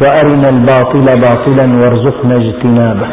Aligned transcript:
وأرنا 0.00 0.48
الباطل 0.48 1.20
باطلا 1.20 1.66
وارزقنا 1.80 2.36
اجتنابه. 2.36 3.06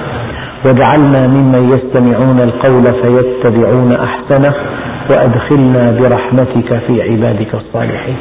واجعلنا 0.66 1.28
ممن 1.28 1.72
يستمعون 1.74 2.40
القول 2.40 2.94
فيتبعون 3.02 3.92
أحسنه 3.92 4.54
وأدخلنا 5.12 5.92
برحمتك 6.00 6.80
في 6.88 7.02
عبادك 7.02 7.56
الصالحين. 7.56 8.18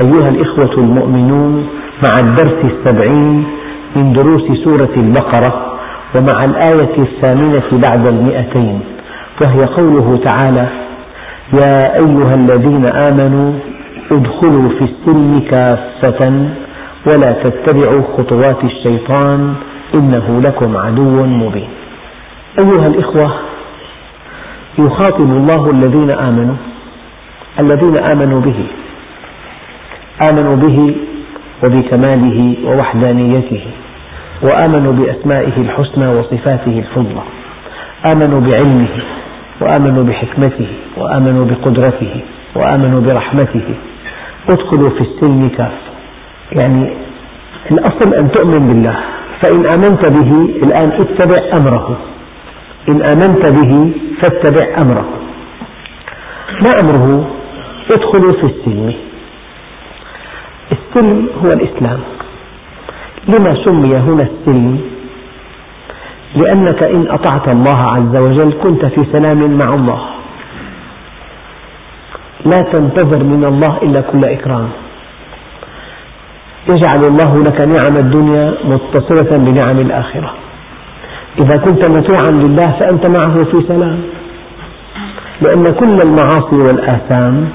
أيها 0.00 0.28
الإخوة 0.28 0.74
المؤمنون 0.78 1.66
مع 2.04 2.26
الدرس 2.28 2.64
السبعين 2.64 3.44
من 3.96 4.12
دروس 4.12 4.42
سورة 4.64 4.94
البقرة 4.96 5.72
ومع 6.14 6.44
الآية 6.44 6.98
الثامنة 6.98 7.62
بعد 7.72 8.06
المئتين 8.06 8.80
وهي 9.40 9.64
قوله 9.64 10.20
تعالى 10.28 10.66
يا 11.52 11.94
أيها 11.94 12.34
الذين 12.34 12.86
آمنوا 12.86 13.52
ادخلوا 14.12 14.68
في 14.68 14.84
السلم 14.84 15.42
كافة 15.50 16.48
ولا 17.08 17.30
تتبعوا 17.44 18.02
خطوات 18.16 18.64
الشيطان 18.64 19.54
إنه 19.94 20.40
لكم 20.40 20.76
عدو 20.76 21.26
مبين. 21.26 21.68
أيها 22.58 22.86
الإخوة 22.86 23.30
يخاطب 24.78 25.30
الله 25.40 25.70
الذين 25.70 26.10
آمنوا 26.10 26.56
الذين 27.60 27.96
آمنوا 28.14 28.40
به 28.40 28.60
آمنوا 30.30 30.56
به 30.56 30.96
وبكماله 31.64 32.56
ووحدانيته 32.64 33.64
وآمنوا 34.42 34.92
بأسمائه 34.92 35.56
الحسنى 35.56 36.08
وصفاته 36.08 36.78
الفضلى 36.78 37.22
آمنوا 38.12 38.40
بعلمه 38.40 38.88
وآمنوا 39.60 40.04
بحكمته 40.04 40.68
وآمنوا 40.96 41.44
بقدرته 41.44 42.20
وآمنوا 42.56 43.00
برحمته. 43.00 43.74
ادخلوا 44.48 44.90
في 44.90 45.00
السلم 45.00 45.48
كافة. 45.48 45.87
يعني 46.52 46.90
الأصل 47.70 48.14
أن 48.20 48.30
تؤمن 48.30 48.68
بالله 48.68 48.96
فإن 49.40 49.66
آمنت 49.66 50.06
به 50.06 50.30
الآن 50.62 50.92
اتبع 50.92 51.36
أمره. 51.58 51.96
إن 52.88 53.02
آمنت 53.12 53.42
به 53.56 53.92
فاتبع 54.20 54.66
أمره. 54.82 55.08
ما 56.64 56.72
أمره؟ 56.82 57.30
ادخلوا 57.90 58.32
في 58.32 58.44
السلم. 58.44 58.94
السلم 60.72 61.28
هو 61.42 61.48
الإسلام. 61.56 62.00
لما 63.28 63.64
سمي 63.64 63.96
هنا 63.96 64.22
السلم؟ 64.22 64.80
لأنك 66.36 66.82
إن 66.82 67.10
أطعت 67.10 67.48
الله 67.48 67.78
عز 67.78 68.16
وجل 68.16 68.52
كنت 68.62 68.86
في 68.86 69.04
سلام 69.12 69.58
مع 69.64 69.74
الله. 69.74 70.00
لا 72.44 72.60
تنتظر 72.72 73.24
من 73.24 73.44
الله 73.44 73.78
إلا 73.82 74.00
كل 74.00 74.24
إكرام. 74.24 74.68
يجعل 76.68 77.02
الله 77.06 77.34
لك 77.46 77.60
نعم 77.60 77.96
الدنيا 77.96 78.54
متصلة 78.64 79.36
بنعم 79.36 79.78
الآخرة. 79.78 80.34
إذا 81.38 81.56
كنت 81.56 81.88
مطيعا 81.96 82.30
لله 82.30 82.78
فأنت 82.80 83.06
معه 83.06 83.44
في 83.44 83.64
سلام. 83.68 84.00
لأن 85.40 85.64
كل 85.74 85.96
المعاصي 86.04 86.56
والآثام 86.56 87.48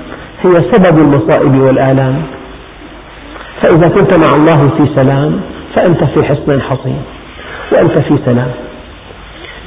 هي 0.43 0.53
سبب 0.53 0.99
المصائب 0.99 1.61
والآلام. 1.61 2.23
فإذا 3.61 3.87
كنت 3.95 4.11
مع 4.25 4.35
الله 4.37 4.69
في 4.77 4.95
سلام 4.95 5.41
فأنت 5.75 6.03
في 6.03 6.25
حصن 6.25 6.61
حصين 6.61 7.01
وأنت 7.71 8.01
في 8.01 8.17
سلام. 8.25 8.51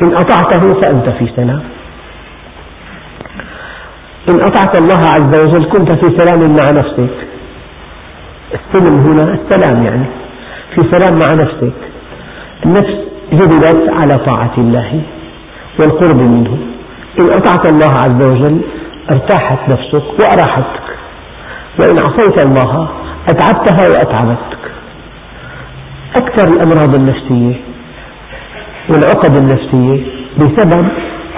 إن 0.02 0.14
أطعته 0.14 0.74
فأنت 0.80 1.08
في 1.08 1.26
سلام. 1.36 1.62
إن 4.28 4.40
أطعت 4.40 4.80
الله 4.80 5.00
عز 5.14 5.34
وجل 5.40 5.64
كنت 5.64 5.92
في 5.92 6.16
سلام 6.18 6.54
مع 6.60 6.70
نفسك 6.70 7.25
السلم 8.54 8.98
هنا 8.98 9.34
السلام 9.34 9.82
يعني 9.82 10.06
في 10.74 10.80
سلام 10.96 11.18
مع 11.18 11.44
نفسك. 11.44 11.72
النفس 12.66 12.96
جبلت 13.32 13.88
على 13.88 14.18
طاعة 14.18 14.52
الله 14.58 15.00
والقرب 15.78 16.16
منه. 16.16 16.58
إن 17.18 17.30
أطعت 17.30 17.70
الله 17.70 17.92
عز 17.92 18.22
وجل 18.22 18.60
ارتاحت 19.10 19.58
نفسك 19.68 20.04
وأراحتك. 20.18 20.86
وإن 21.78 21.98
عصيت 21.98 22.46
الله 22.46 22.88
أتعبتها 23.28 23.88
وأتعبتك. 23.88 24.58
أكثر 26.16 26.54
الأمراض 26.54 26.94
النفسية 26.94 27.60
والعقد 28.88 29.36
النفسية 29.36 30.06
بسبب 30.38 30.88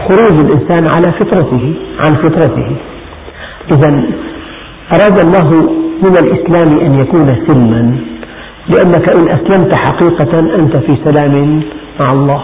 خروج 0.09 0.39
الإنسان 0.41 0.87
على 0.87 1.13
فطرته 1.19 1.75
عن 1.99 2.17
فطرته. 2.17 2.77
إذا 3.71 4.03
أراد 4.97 5.25
الله 5.26 5.49
من 6.03 6.12
الإسلام 6.22 6.78
أن 6.78 7.00
يكون 7.00 7.37
سلما 7.47 7.97
لأنك 8.69 9.09
إن 9.09 9.28
أسلمت 9.28 9.75
حقيقة 9.75 10.38
أنت 10.38 10.76
في 10.76 10.97
سلام 11.04 11.62
مع 12.00 12.12
الله 12.12 12.43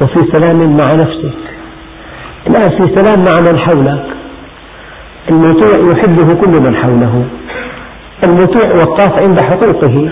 وفي 0.00 0.18
سلام 0.36 0.76
مع 0.76 0.94
نفسك. 0.94 1.38
الآن 2.46 2.70
في 2.78 2.94
سلام 2.96 3.24
مع 3.24 3.52
من 3.52 3.58
حولك. 3.58 4.06
المطيع 5.30 5.80
يحبه 5.92 6.28
كل 6.40 6.60
من 6.60 6.76
حوله. 6.76 7.24
المطيع 8.24 8.68
وقاف 8.68 9.12
عند 9.22 9.42
حقوقه 9.42 10.10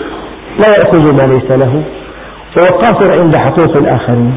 لا 0.59 0.69
يأخذ 0.77 1.13
ما 1.13 1.33
ليس 1.33 1.51
له 1.51 1.83
وقاصر 2.57 3.19
عند 3.19 3.35
حقوق 3.35 3.77
الآخرين. 3.77 4.33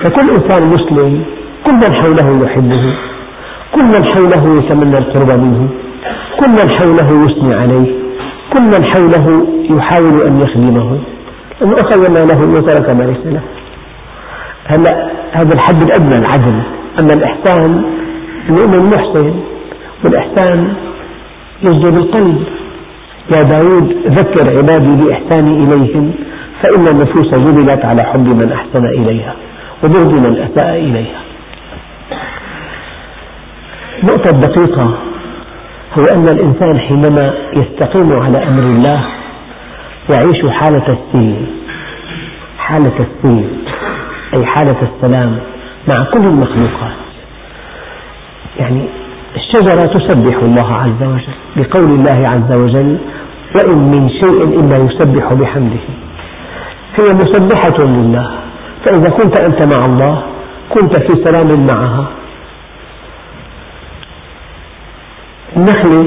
فكل 0.00 0.28
إنسان 0.28 0.62
مسلم 0.66 1.24
كل 1.64 1.72
من 1.72 1.94
حوله 1.94 2.44
يحبه 2.44 2.94
كل 3.74 3.84
من 3.84 4.04
حوله 4.04 4.58
يتمنى 4.58 4.96
القرب 4.96 5.40
منه. 5.40 5.68
كل 6.40 6.48
من 6.48 6.70
حوله 6.70 7.24
يثني 7.26 7.54
عليه 7.54 7.92
كل 8.52 8.64
من 8.64 8.84
حوله 8.84 9.46
يحاول 9.70 10.22
أن 10.28 10.40
يخدمه. 10.40 10.98
أنه 11.62 11.72
أخذ 11.72 12.12
ما 12.12 12.18
له 12.18 12.58
وترك 12.58 12.90
ما 12.90 13.02
ليس 13.02 13.26
له. 13.26 13.40
هلا 14.66 15.10
هذا 15.32 15.50
الحد 15.54 15.82
الأدنى 15.82 16.18
العدل. 16.20 16.62
أما 16.98 17.12
الإحسان 17.12 17.82
المؤمن 18.48 18.90
محسن 18.90 19.34
والإحسان 20.04 20.74
يصدر 21.62 21.90
بالقلب. 21.90 22.42
يا 23.30 23.38
داود 23.38 23.96
ذكر 24.06 24.56
عبادي 24.56 25.04
بإحساني 25.04 25.64
إليهم 25.64 26.12
فإن 26.62 26.84
النفوس 26.94 27.34
جبلت 27.34 27.84
على 27.84 28.02
حب 28.02 28.26
من 28.26 28.52
أحسن 28.52 28.86
إليها 28.86 29.34
وبغض 29.84 30.26
من 30.26 30.36
أساء 30.36 30.74
إليها. 30.76 31.20
نقطة 34.04 34.38
دقيقة. 34.38 35.07
هو 35.98 36.02
أن 36.14 36.24
الإنسان 36.32 36.78
حينما 36.78 37.34
يستقيم 37.52 38.12
على 38.12 38.48
أمر 38.48 38.62
الله 38.62 39.04
يعيش 40.16 40.46
حالة 40.50 40.96
السلم 40.98 41.46
حالة 42.58 42.92
السلم 43.00 43.50
أي 44.34 44.46
حالة 44.46 44.76
السلام 44.82 45.38
مع 45.88 46.04
كل 46.04 46.20
المخلوقات. 46.24 46.96
يعني 48.60 48.84
الشجرة 49.36 49.86
تسبح 49.86 50.36
الله 50.42 50.74
عز 50.74 51.02
وجل 51.02 51.34
بقول 51.56 51.90
الله 51.90 52.28
عز 52.28 52.52
وجل 52.52 52.98
وإن 53.54 53.78
من 53.78 54.08
شيء 54.08 54.42
إلا 54.60 54.76
يسبح 54.76 55.32
بحمده 55.32 55.84
هي 56.96 57.14
مسبحة 57.14 57.78
لله 57.86 58.30
فإذا 58.84 59.10
كنت 59.10 59.42
أنت 59.44 59.66
مع 59.68 59.84
الله 59.84 60.22
كنت 60.70 60.96
في 60.96 61.24
سلام 61.24 61.66
معها. 61.66 62.04
النخلة 65.58 66.02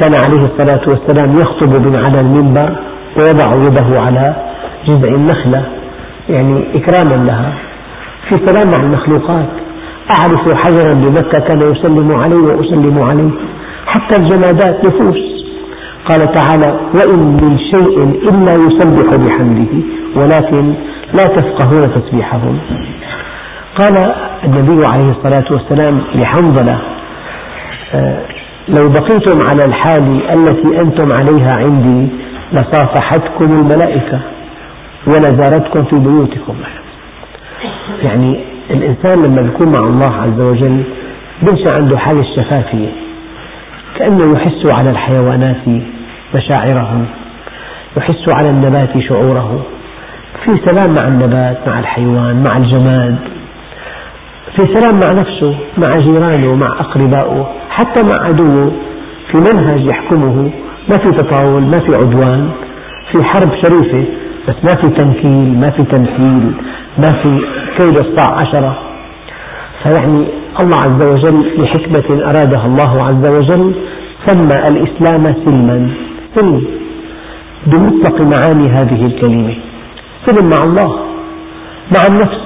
كان 0.00 0.12
عليه 0.24 0.44
الصلاة 0.46 0.80
والسلام 0.88 1.40
يخطب 1.40 1.86
من 1.86 1.96
على 1.96 2.20
المنبر 2.20 2.76
ويضع 3.16 3.48
يده 3.66 4.04
على 4.04 4.34
جذع 4.86 5.08
النخلة 5.08 5.62
يعني 6.28 6.64
إكراما 6.74 7.24
لها. 7.24 7.52
في 8.28 8.34
سلام 8.46 8.70
مع 8.70 8.76
المخلوقات. 8.76 9.48
أعرف 10.18 10.40
حجرا 10.64 10.94
بمكة 10.94 11.40
كان 11.48 11.60
يسلم 11.72 12.12
علي 12.12 12.34
وأسلم 12.34 13.02
عليه 13.02 13.30
حتى 13.86 14.22
الجمادات 14.22 14.86
نفوس. 14.86 15.16
قال 16.08 16.18
تعالى 16.34 16.80
وإن 16.94 17.20
من 17.42 17.58
شيء 17.58 18.02
إلا 18.28 18.52
يسبح 18.66 19.14
بحمده 19.16 19.72
ولكن 20.16 20.74
لا 21.12 21.24
تفقهون 21.36 21.82
تسبيحهم. 21.82 22.58
قال 23.80 24.14
النبي 24.44 24.82
عليه 24.92 25.10
الصلاة 25.10 25.44
والسلام 25.50 26.00
لحنظلة 26.14 26.78
لو 28.68 28.88
بقيتم 28.88 29.48
على 29.48 29.60
الحال 29.66 30.22
التي 30.36 30.80
أنتم 30.80 31.08
عليها 31.22 31.52
عندي 31.52 32.08
لصافحتكم 32.52 33.44
الملائكة 33.44 34.20
ولا 35.06 35.26
زارتكم 35.38 35.84
في 35.84 35.96
بيوتكم. 35.96 36.54
يعني 38.02 38.40
الإنسان 38.70 39.22
لما 39.22 39.42
يكون 39.42 39.68
مع 39.68 39.78
الله 39.78 40.16
عز 40.22 40.40
وجل 40.40 40.82
بنشأ 41.42 41.74
عنده 41.74 41.98
حالة 41.98 42.20
الشفافية 42.20 42.88
كأنه 43.96 44.32
يحس 44.36 44.74
على 44.74 44.90
الحيوانات 44.90 45.68
مشاعره 46.34 47.06
يحس 47.96 48.24
على 48.42 48.50
النبات 48.50 48.98
شعوره. 48.98 49.62
في 50.44 50.50
سلام 50.66 50.94
مع 50.94 51.08
النبات 51.08 51.68
مع 51.68 51.78
الحيوان 51.78 52.42
مع 52.42 52.56
الجماد. 52.56 53.16
في 54.56 54.62
سلام 54.74 55.00
مع 55.00 55.20
نفسه 55.20 55.54
مع 55.78 55.98
جيرانه 55.98 56.54
مع 56.54 56.66
أقربائه. 56.66 57.61
حتى 57.76 58.02
مع 58.02 58.26
عدوه 58.26 58.72
في 59.30 59.38
منهج 59.52 59.80
يحكمه 59.86 60.50
ما 60.88 60.96
في 60.96 61.10
تطاول 61.10 61.62
ما 61.62 61.78
في 61.78 61.94
عدوان 61.94 62.50
في 63.12 63.22
حرب 63.22 63.50
شريفة 63.54 64.04
بس 64.48 64.54
ما 64.64 64.70
في 64.80 64.88
تنكيل 64.88 65.58
ما 65.60 65.70
في 65.70 65.82
تمثيل 65.82 66.52
ما 66.98 67.10
في 67.22 67.40
كيد 67.78 67.96
الصاع 67.96 68.38
عشرة. 68.46 68.78
فيعني 69.82 70.24
الله 70.60 70.76
عز 70.82 71.02
وجل 71.02 71.46
لحكمة 71.58 72.30
أرادها 72.30 72.66
الله 72.66 73.04
عز 73.04 73.26
وجل 73.26 73.74
سمى 74.26 74.56
الإسلام 74.70 75.34
سلما 75.44 75.90
سلم. 76.34 76.62
بمطلق 77.66 78.20
معاني 78.20 78.68
هذه 78.68 79.06
الكلمة. 79.06 79.54
سلم 80.26 80.50
مع 80.50 80.64
الله 80.64 80.96
مع 81.96 82.06
النفس 82.10 82.40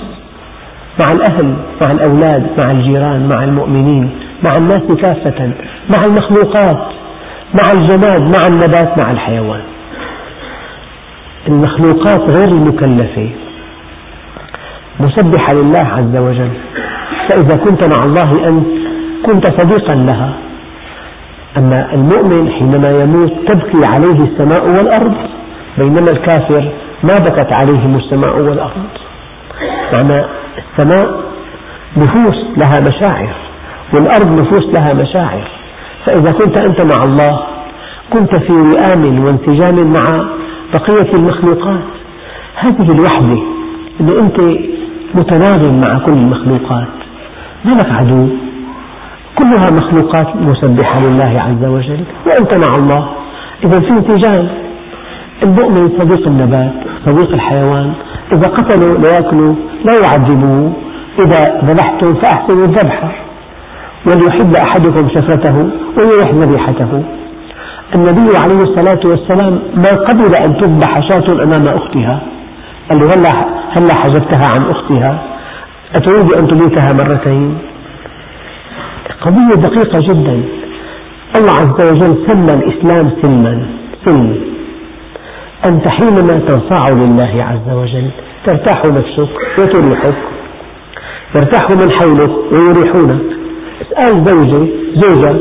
مع 0.99 1.17
الأهل 1.17 1.55
مع 1.87 1.93
الأولاد 1.93 2.46
مع 2.64 2.70
الجيران 2.70 3.29
مع 3.29 3.44
المؤمنين. 3.44 4.11
مع 4.43 4.53
الناس 4.59 4.83
كافة 5.03 5.50
مع 5.88 6.05
المخلوقات 6.05 6.87
مع 7.55 7.71
الجماد 7.75 8.21
مع 8.21 8.47
النبات 8.49 8.99
مع 8.99 9.11
الحيوان. 9.11 9.61
المخلوقات 11.49 12.21
غير 12.21 12.49
المكلفة. 12.49 13.31
مسبحة 15.00 15.53
لله 15.55 15.79
عز 15.79 16.17
وجل. 16.17 16.50
فإذا 17.29 17.65
كنت 17.65 17.85
مع 17.85 18.05
الله 18.05 18.49
أنت 18.49 18.67
كنت 19.27 19.61
صديقا 19.61 19.94
لها. 19.94 20.33
أما 21.56 21.94
المؤمن 21.94 22.50
حينما 22.50 22.91
يموت 22.91 23.32
تبكي 23.49 23.87
عليه 23.87 24.25
السماء 24.25 24.67
والأرض 24.67 25.17
بينما 25.79 26.11
الكافر 26.11 26.69
ما 27.03 27.12
بكت 27.12 27.61
عليهم 27.61 27.97
السماء 27.97 28.39
والأرض. 28.39 28.87
معنى 29.93 30.25
السماء 30.59 31.21
نفوس 31.97 32.47
لها 32.56 32.77
مشاعر. 32.89 33.35
والأرض 33.94 34.41
نفوس 34.41 34.67
لها 34.73 34.93
مشاعر. 34.93 35.49
فإذا 36.05 36.33
كنت 36.33 36.61
أنت 36.61 36.81
مع 36.81 37.05
الله 37.05 37.41
كنت 38.12 38.37
في 38.37 38.53
وئام 38.53 39.25
وانسجام 39.25 39.93
مع 39.93 40.25
بقية 40.75 41.15
المخلوقات. 41.15 41.85
هذه 42.56 42.91
الوحدة 42.91 43.38
أن 44.00 44.09
أنت 44.09 44.41
متناغم 45.15 45.81
مع 45.81 45.99
كل 45.99 46.12
المخلوقات. 46.12 46.88
ما 47.65 47.73
لك 47.73 47.93
عدو؟ 47.93 48.29
كلها 49.38 49.67
مخلوقات 49.73 50.37
مسبحة 50.37 51.00
لله 51.00 51.43
عز 51.47 51.65
وجل. 51.65 52.05
وأنت 52.27 52.56
مع 52.56 52.73
الله. 52.79 53.09
إذا 53.65 53.81
في 53.81 53.91
انسجام 53.91 54.49
المؤمن 55.43 55.89
صديق 55.99 56.27
النبات 56.27 56.73
صديق 57.06 57.32
الحيوان 57.32 57.93
إذا 58.32 58.53
قتلوا 58.53 58.99
ليأكلوا 58.99 59.55
لا 59.85 59.93
يعذبوه 60.05 60.73
إذا 61.19 61.61
ذبحتم 61.65 62.15
فأحسنوا 62.15 62.65
الذبح. 62.65 63.25
وليحب 64.06 64.55
أحدكم 64.56 65.08
شفرته 65.08 65.70
ويريح 65.97 66.31
ذبيحته. 66.35 67.03
النبي 67.94 68.29
عليه 68.44 68.61
الصلاة 68.61 69.00
والسلام 69.05 69.58
ما 69.75 69.97
قبل 70.08 70.35
أن 70.44 70.56
تذبح 70.56 71.00
شاة 71.00 71.43
أمام 71.43 71.64
أختها 71.69 72.20
قال 72.88 72.99
له 72.99 73.05
هلا 73.14 73.47
هلا 73.70 73.94
حجبتها 73.94 74.53
عن 74.53 74.62
أختها؟ 74.70 75.19
أتريد 75.94 76.32
أن 76.32 76.49
تميتها 76.49 76.93
مرتين؟ 76.93 77.58
قضية 79.20 79.62
دقيقة 79.62 80.00
جدا. 80.00 80.43
الله 81.38 81.53
عز 81.61 81.88
وجل 81.88 82.26
سمى 82.26 82.53
الإسلام 82.55 83.11
سلما 83.23 83.67
سلم. 84.05 84.41
أنت 85.64 85.88
حينما 85.88 86.41
تنصاع 86.49 86.88
لله 86.88 87.47
عز 87.50 87.76
وجل 87.76 88.11
ترتاح 88.47 88.82
نفسك 88.85 89.58
وتريحك. 89.58 90.14
يرتاح 91.35 91.70
من 91.70 91.91
حولك 91.91 92.31
ويريحونك. 92.53 93.45
أسأل 93.82 94.14
زوجة 94.14 94.67
زوجة 94.94 95.37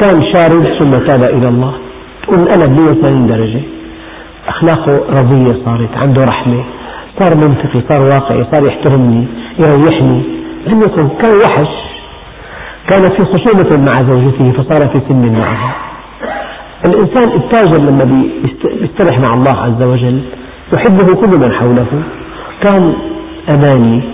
كان 0.00 0.22
شارد 0.32 0.64
ثم 0.78 0.90
تاب 1.06 1.24
إلى 1.24 1.48
الله. 1.48 1.72
تقول 2.22 2.38
أنا 2.38 2.80
180 2.80 3.26
درجة. 3.26 3.60
أخلاقه 4.48 5.00
رضية 5.10 5.56
صارت 5.64 5.96
عنده 5.96 6.24
رحمة. 6.24 6.64
صار 7.18 7.48
منطقي 7.48 7.80
صار 7.88 8.02
واقعي 8.08 8.44
صار 8.54 8.66
يحترمني 8.66 9.24
يريحني 9.58 10.22
لم 10.66 10.80
يكن 10.82 11.08
كان 11.08 11.30
وحش. 11.44 11.74
كان 12.90 13.10
في 13.16 13.24
خصومة 13.24 13.84
مع 13.86 14.02
زوجته 14.02 14.52
فصار 14.52 14.88
في 14.88 15.00
سن 15.08 15.32
معها. 15.38 15.74
الإنسان 16.84 17.28
التاجر 17.28 17.80
لما 17.80 18.24
يسترح 18.64 19.18
مع 19.18 19.34
الله 19.34 19.56
عز 19.56 19.82
وجل 19.82 20.20
يحبه 20.72 21.06
كل 21.20 21.40
من 21.40 21.52
حوله. 21.52 21.86
كان 22.60 22.94
أماني. 23.48 24.13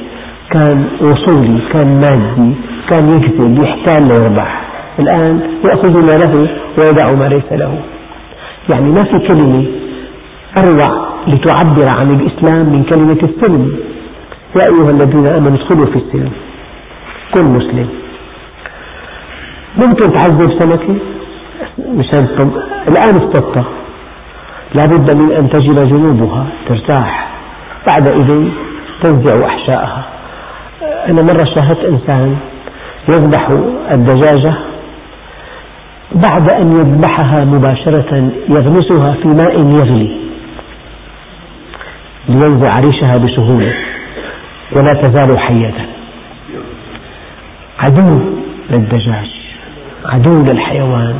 كان 0.51 0.89
وصولي 1.01 1.59
كان 1.73 2.01
مادي 2.01 2.55
كان 2.89 3.17
يكذب 3.17 3.63
يحتال 3.63 4.09
ليربح 4.09 4.61
الآن 4.99 5.41
يأخذ 5.65 6.01
ما 6.01 6.13
له 6.27 6.49
ويدع 6.79 7.13
ما 7.13 7.25
ليس 7.25 7.53
له. 7.53 7.79
يعني 8.69 8.91
ما 8.91 9.05
في 9.05 9.19
كلمة 9.29 9.65
أروع 10.59 11.09
لتعبر 11.27 11.87
عن 11.99 12.11
الإسلام 12.11 12.67
من 12.67 12.83
كلمة 12.83 13.19
السلم. 13.23 13.77
يا 14.57 14.73
أيها 14.73 14.91
الذين 14.91 15.29
آمنوا 15.29 15.57
ادخلوا 15.57 15.87
في 15.87 15.97
السلم. 15.97 16.33
كن 17.35 17.45
مسلم. 17.45 17.89
ممكن 19.77 20.05
تعذب 20.13 20.51
سمكة؟ 20.59 20.95
مشان 21.79 22.27
الآن 22.89 23.17
اصطدت. 23.17 23.65
لابد 24.75 25.17
من 25.17 25.33
أن 25.33 25.51
تجد 25.51 25.89
جنوبها 25.89 26.47
ترتاح. 26.69 27.29
بعد 27.87 28.07
إذن 28.21 28.53
تنزع 29.03 29.47
أحشاءها. 29.47 30.20
أنا 31.09 31.23
مرة 31.23 31.45
شاهدت 31.45 31.85
إنسان 31.85 32.37
يذبح 33.09 33.51
الدجاجة 33.91 34.55
بعد 36.13 36.53
أن 36.57 36.77
يذبحها 36.77 37.45
مباشرة 37.45 38.31
يغمسها 38.49 39.15
في 39.23 39.29
ماء 39.29 39.59
يغلي 39.59 40.17
لينزع 42.29 42.81
ريشها 42.81 43.17
بسهولة 43.17 43.75
ولا 44.73 45.03
تزال 45.03 45.39
حية. 45.39 45.75
عدو 47.79 48.21
للدجاج 48.71 49.31
عدو 50.05 50.45
للحيوان 50.51 51.15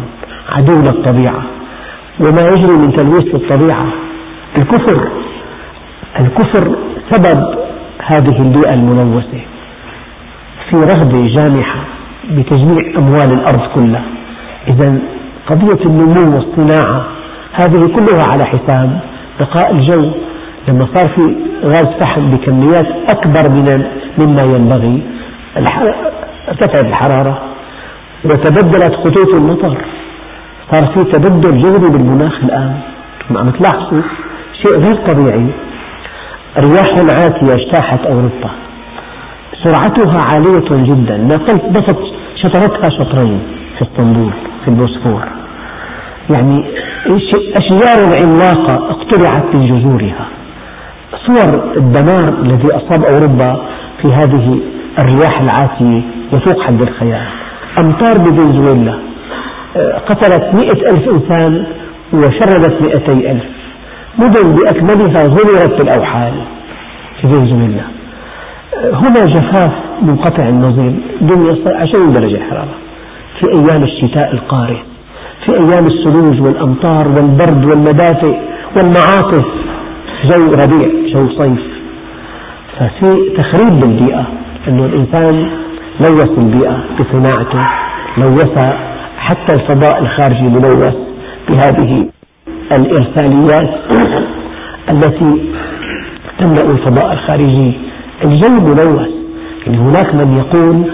عدو 0.49 0.83
للطبيعة. 0.83 1.43
وما 2.21 2.43
يجري 2.43 2.77
من 2.77 2.93
تلويث 2.97 3.35
للطبيعة 3.35 3.87
الكفر 4.59 5.11
الكفر 6.21 6.77
سبب 7.11 7.59
هذه 8.07 8.43
البيئة 8.43 8.75
الملوثة. 8.75 9.41
في 10.71 10.77
رغبة 10.77 11.27
جامحة 11.27 11.81
بتجميع 12.31 12.99
أموال 12.99 13.33
الأرض 13.33 13.61
كلها. 13.75 14.05
إذا 14.69 14.99
قضية 15.47 15.87
النمو 15.87 16.35
والصناعة 16.35 17.05
هذه 17.53 17.87
كلها 17.97 18.21
على 18.33 18.45
حساب 18.47 19.01
بقاء 19.41 19.73
الجو. 19.73 20.11
لما 20.69 20.87
صار 20.95 21.09
في 21.09 21.35
غاز 21.65 21.89
فحم 22.01 22.31
بكميات 22.31 22.87
أكبر 23.15 23.51
من 23.51 23.85
مما 24.19 24.43
ينبغي 24.43 25.03
ارتفعت 26.49 26.85
الحرارة 26.85 27.43
وتبدلت 28.25 28.95
خطوط 28.95 29.35
المطر. 29.35 29.79
صار 30.71 30.93
في 30.95 31.05
تبدل 31.05 31.63
جذري 31.63 31.91
بالمناخ 31.91 32.45
الآن. 32.45 32.77
عم 33.37 33.51
تلاحظوا 33.51 34.03
شيء 34.53 34.85
غير 34.87 34.97
طبيعي. 35.07 35.47
رياح 36.59 36.95
عاتية 36.99 37.55
اجتاحت 37.55 38.01
أوروبا. 38.07 38.51
سرعتها 39.63 40.23
عالية 40.23 40.69
جدا. 40.71 41.17
نفت 41.71 41.99
شطرتها 42.37 42.89
شطرين 42.89 43.41
في 43.79 43.83
اسطنبول 43.83 44.33
في 44.65 44.69
البوسفور. 44.69 45.23
يعني 46.31 46.65
أشجار 47.55 48.05
عملاقة 48.25 48.91
اقتلعت 48.91 49.55
من 49.55 49.67
جذورها. 49.67 50.27
صور 51.27 51.77
الدمار 51.77 52.29
الذي 52.29 52.69
أصاب 52.77 53.05
أوروبا 53.05 53.57
في 54.03 54.09
هذه 54.09 54.61
الرياح 54.99 55.41
العاتية 55.41 56.01
يفوق 56.33 56.63
حد 56.63 56.83
الخيال. 56.83 57.27
أمطار 57.79 58.15
بفنزويلا. 58.21 58.95
قتلت 60.07 60.55
مئة 60.55 60.81
ألف 60.93 61.09
إنسان 61.15 61.65
وشردت 62.13 62.83
مئتي 62.83 63.31
ألف. 63.31 63.45
مدن 64.19 64.55
بأكملها 64.55 65.23
غمرت 65.27 65.73
بالأوحال 65.79 66.33
في 67.21 67.29
فنزويلا. 67.29 67.85
هنا 68.77 69.25
جفاف 69.25 69.73
منقطع 70.03 70.49
النظير 70.49 70.93
دنيا 71.21 71.57
عشرين 71.67 72.13
درجة 72.13 72.41
حرارة. 72.51 72.75
في 73.41 73.47
أيام 73.47 73.83
الشتاء 73.83 74.33
القارس 74.33 74.79
في 75.47 75.53
أيام 75.53 75.87
الثلوج 75.87 76.41
والأمطار 76.41 77.09
والبرد 77.09 77.65
والمدافئ 77.65 78.35
والمعاصف 78.77 79.45
جو 80.25 80.45
ربيع 80.65 80.89
جو 81.13 81.25
صيف. 81.25 81.61
ففي 82.79 83.31
تخريب 83.37 83.81
بالبيئة 83.81 84.25
أنه 84.69 84.87
الإنسان 84.87 85.51
لوث 86.01 86.39
البيئة 86.39 86.85
بصناعته 87.01 87.67
لوث 88.19 88.59
حتى 89.19 89.53
الفضاء 89.53 90.03
الخارجي 90.03 90.43
ملوث 90.43 90.95
بهذه 91.49 92.07
الإرساليات 92.73 93.71
التي 94.91 95.43
تملأ 96.39 96.71
الفضاء 96.71 97.13
الخارجي 97.13 97.73
الجو 98.25 98.61
ملوث. 98.61 99.09
يعني 99.67 99.79
هناك 99.79 100.15
من 100.15 100.37
يقول 100.37 100.91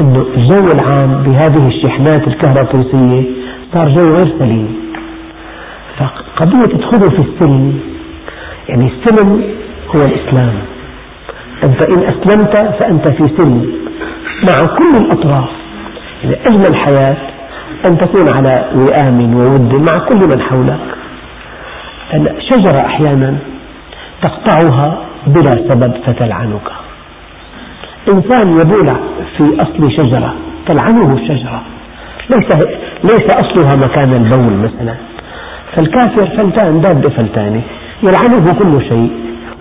أن 0.00 0.24
الجو 0.36 0.66
العام 0.74 1.22
بهذه 1.22 1.68
الشحنات 1.68 2.28
الكهروطيسية 2.28 3.24
صار 3.74 3.88
جو 3.88 4.14
غير 4.14 4.32
سليم. 4.38 4.76
فقضية 5.98 6.66
تدخلوا 6.66 7.10
في 7.10 7.22
السلم 7.28 7.80
يعني 8.68 8.90
السلم 8.92 9.42
هو 9.94 10.00
الإسلام. 10.00 10.52
أنت 11.64 11.88
إن 11.88 12.02
أسلمت 12.02 12.74
فأنت 12.80 13.12
في 13.12 13.28
سلم. 13.28 13.72
مع 14.42 14.68
كل 14.76 14.96
الأطراف 14.96 15.48
يعني 16.24 16.36
أجمل 16.46 16.66
الحياة 16.70 17.16
أن 17.86 17.98
تكون 17.98 18.28
على 18.28 18.64
وئام 18.74 19.34
وود 19.34 19.74
مع 19.74 19.98
كل 19.98 20.18
من 20.18 20.40
حولك. 20.42 20.80
الشجرة 22.14 22.86
أحيانا 22.86 23.36
تقطعها 24.22 24.98
بلا 25.26 25.50
سبب 25.68 25.92
فتلعنك. 26.06 26.68
إنسان 28.08 28.60
يبول 28.60 28.96
في 29.36 29.62
أصل 29.62 29.92
شجرة 29.92 30.34
تلعنه 30.66 31.14
الشجرة. 31.14 31.62
ليس, 32.30 32.48
ليس 33.04 33.34
أصلها 33.34 33.76
مكان 33.76 34.12
البول 34.12 34.52
مثلا. 34.52 34.94
فالكافر 35.76 36.26
فلتان 36.36 36.80
داب 36.80 37.08
فلتانة 37.08 37.62
يلعنه 38.02 38.52
كل 38.58 38.84
شيء 38.88 39.10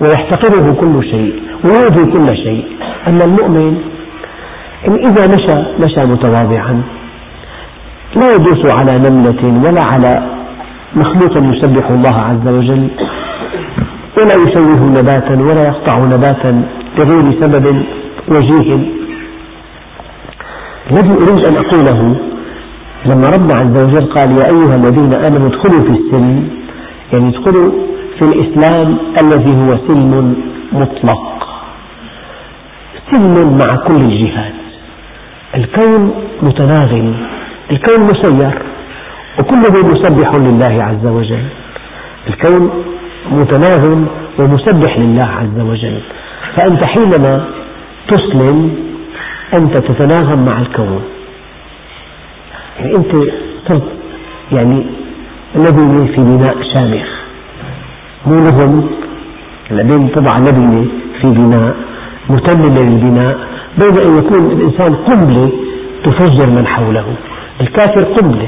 ويحتقره 0.01 0.73
كل 0.73 1.03
شيء 1.03 1.33
ويؤذي 1.63 2.11
كل 2.11 2.37
شيء. 2.37 2.65
أما 3.07 3.23
المؤمن 3.25 3.81
إن 4.87 4.93
إذا 4.93 5.23
مشى 5.35 5.83
مشى 5.83 6.05
متواضعا 6.05 6.83
لا 8.15 8.27
يدوس 8.27 8.81
على 8.81 9.09
نملة 9.09 9.67
ولا 9.67 9.83
على 9.85 10.11
مخلوق 10.95 11.37
يسبح 11.37 11.89
الله 11.89 12.15
عز 12.21 12.47
وجل. 12.47 12.87
ولا 14.19 14.35
يشوه 14.43 14.81
نباتا 14.99 15.33
ولا 15.33 15.63
يقطع 15.67 15.97
نباتا 15.97 16.63
بغير 16.97 17.25
سبب 17.41 17.83
وجيه. 18.27 18.79
الذي 20.91 21.11
أريد 21.11 21.47
أن 21.47 21.55
أقوله 21.57 22.15
لما 23.05 23.27
ربنا 23.35 23.53
عز 23.59 23.75
وجل 23.83 24.05
قال 24.05 24.31
يا 24.37 24.45
أيها 24.45 24.75
الذين 24.75 25.13
آمنوا 25.13 25.47
ادخلوا 25.47 25.83
في 25.85 25.91
السلم 25.99 26.49
يعني 27.13 27.29
ادخلوا 27.29 27.71
في 28.17 28.25
الإسلام 28.25 28.97
الذي 29.23 29.53
هو 29.55 29.77
سلم 29.87 30.35
مطلق. 30.73 31.47
سلم 33.11 33.57
مع 33.61 33.87
كل 33.87 33.95
الجهات 33.95 34.53
الكون 35.55 36.13
متناغم 36.41 37.15
الكون 37.71 37.99
مسير 37.99 38.51
وكله 39.39 39.91
مسبح 39.91 40.35
لله 40.35 40.83
عز 40.83 41.05
وجل. 41.05 41.45
الكون 42.27 42.71
متناغم 43.31 44.07
ومسبح 44.39 44.97
لله 44.97 45.25
عز 45.25 45.59
وجل. 45.59 45.99
فأنت 46.55 46.83
حينما 46.83 47.45
تسلم 48.07 48.75
أنت 49.59 49.77
تتناغم 49.77 50.45
مع 50.45 50.61
الكون. 50.61 51.01
يعني 52.79 52.95
أنت 52.97 53.11
صرت 53.67 53.83
يعني 54.51 54.85
لبنة 55.55 56.05
في 56.05 56.21
بناء 56.21 56.57
شامخ 56.73 57.07
مو 58.25 58.35
نظم 58.35 58.83
لبن 59.71 60.11
تضع 60.11 60.37
لبنة 60.37 60.85
في 61.21 61.27
بناء 61.27 61.75
متممة 62.29 62.79
للبناء 62.81 63.37
بين 63.77 63.97
أن 63.97 64.17
يكون 64.17 64.51
الإنسان 64.51 64.95
قنبلة 64.95 65.51
تفجر 66.03 66.45
من 66.45 66.67
حوله. 66.67 67.05
الكافر 67.61 68.03
قنبلة 68.03 68.47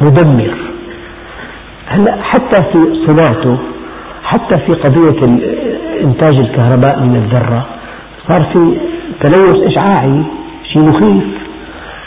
مدمر. 0.00 0.54
هلا 1.86 2.22
حتى 2.22 2.62
في 2.72 3.06
صناعته 3.06 3.58
حتى 4.26 4.60
في 4.66 4.74
قضية 4.74 5.24
إنتاج 6.04 6.38
الكهرباء 6.38 7.00
من 7.00 7.16
الذرة 7.16 7.66
صار 8.28 8.42
في 8.42 8.78
تلوث 9.20 9.66
إشعاعي 9.66 10.22
شيء 10.72 10.82
مخيف. 10.82 11.24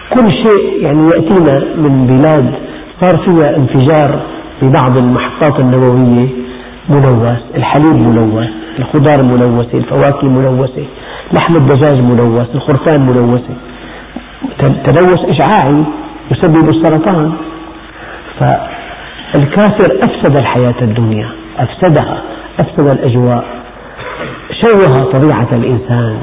كل 0.10 0.32
شيء 0.32 0.84
يعني 0.84 1.08
يأتينا 1.10 1.64
من 1.76 2.08
بلاد 2.08 2.54
صار 3.02 3.22
فيها 3.26 3.56
انفجار 3.58 4.20
ببعض 4.62 4.98
المحطات 4.98 5.60
النووية 5.60 6.28
ملوث 6.90 7.40
الحليب 7.56 7.96
ملوث 7.96 8.50
الخضار 8.80 9.24
ملوثة 9.24 9.78
الفواكه 9.78 10.28
ملوثة 10.28 10.86
لحم 11.34 11.56
الدجاج 11.56 11.98
ملوث 12.02 12.56
الخرفان 12.56 13.02
ملوثة. 13.02 13.56
تلوث 14.60 15.20
إشعاعي 15.30 15.84
يسبب 16.32 16.70
السرطان. 16.70 17.34
فالكافر 18.40 20.04
أفسد 20.04 20.40
الحياة 20.40 20.80
الدنيا. 20.82 21.38
أفسدها 21.60 22.22
أفسد 22.60 22.92
الأجواء. 22.92 23.46
شوه 24.62 25.04
طبيعة 25.04 25.48
الإنسان 25.51 26.18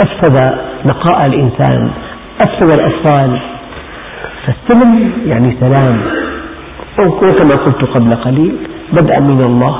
أفسد 0.00 0.58
نقاء 0.84 1.26
الإنسان 1.26 1.90
أفسد 2.40 2.74
الأطفال. 2.74 3.38
فالسلم 4.46 5.12
يعني 5.26 5.56
سلام. 5.60 6.00
وكما 6.98 7.54
قلت 7.56 7.84
قبل 7.84 8.14
قليل 8.14 8.56
بدءا 8.92 9.20
من 9.20 9.40
الله 9.44 9.78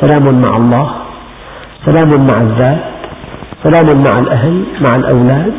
سلام 0.00 0.40
مع 0.40 0.56
الله 0.56 0.90
سلام 1.86 2.26
مع 2.26 2.40
الذات 2.40 2.78
سلام 3.64 4.04
مع 4.04 4.18
الأهل 4.18 4.64
مع 4.88 4.96
الأولاد 4.96 5.52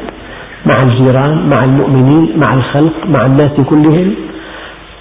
مع 0.65 0.84
الجيران 0.84 1.50
مع 1.50 1.63
المؤمنين 1.63 2.34
مع 2.39 2.53
الخلق 2.53 2.94
مع 3.06 3.25
الناس 3.25 3.51
كلهم 3.70 4.15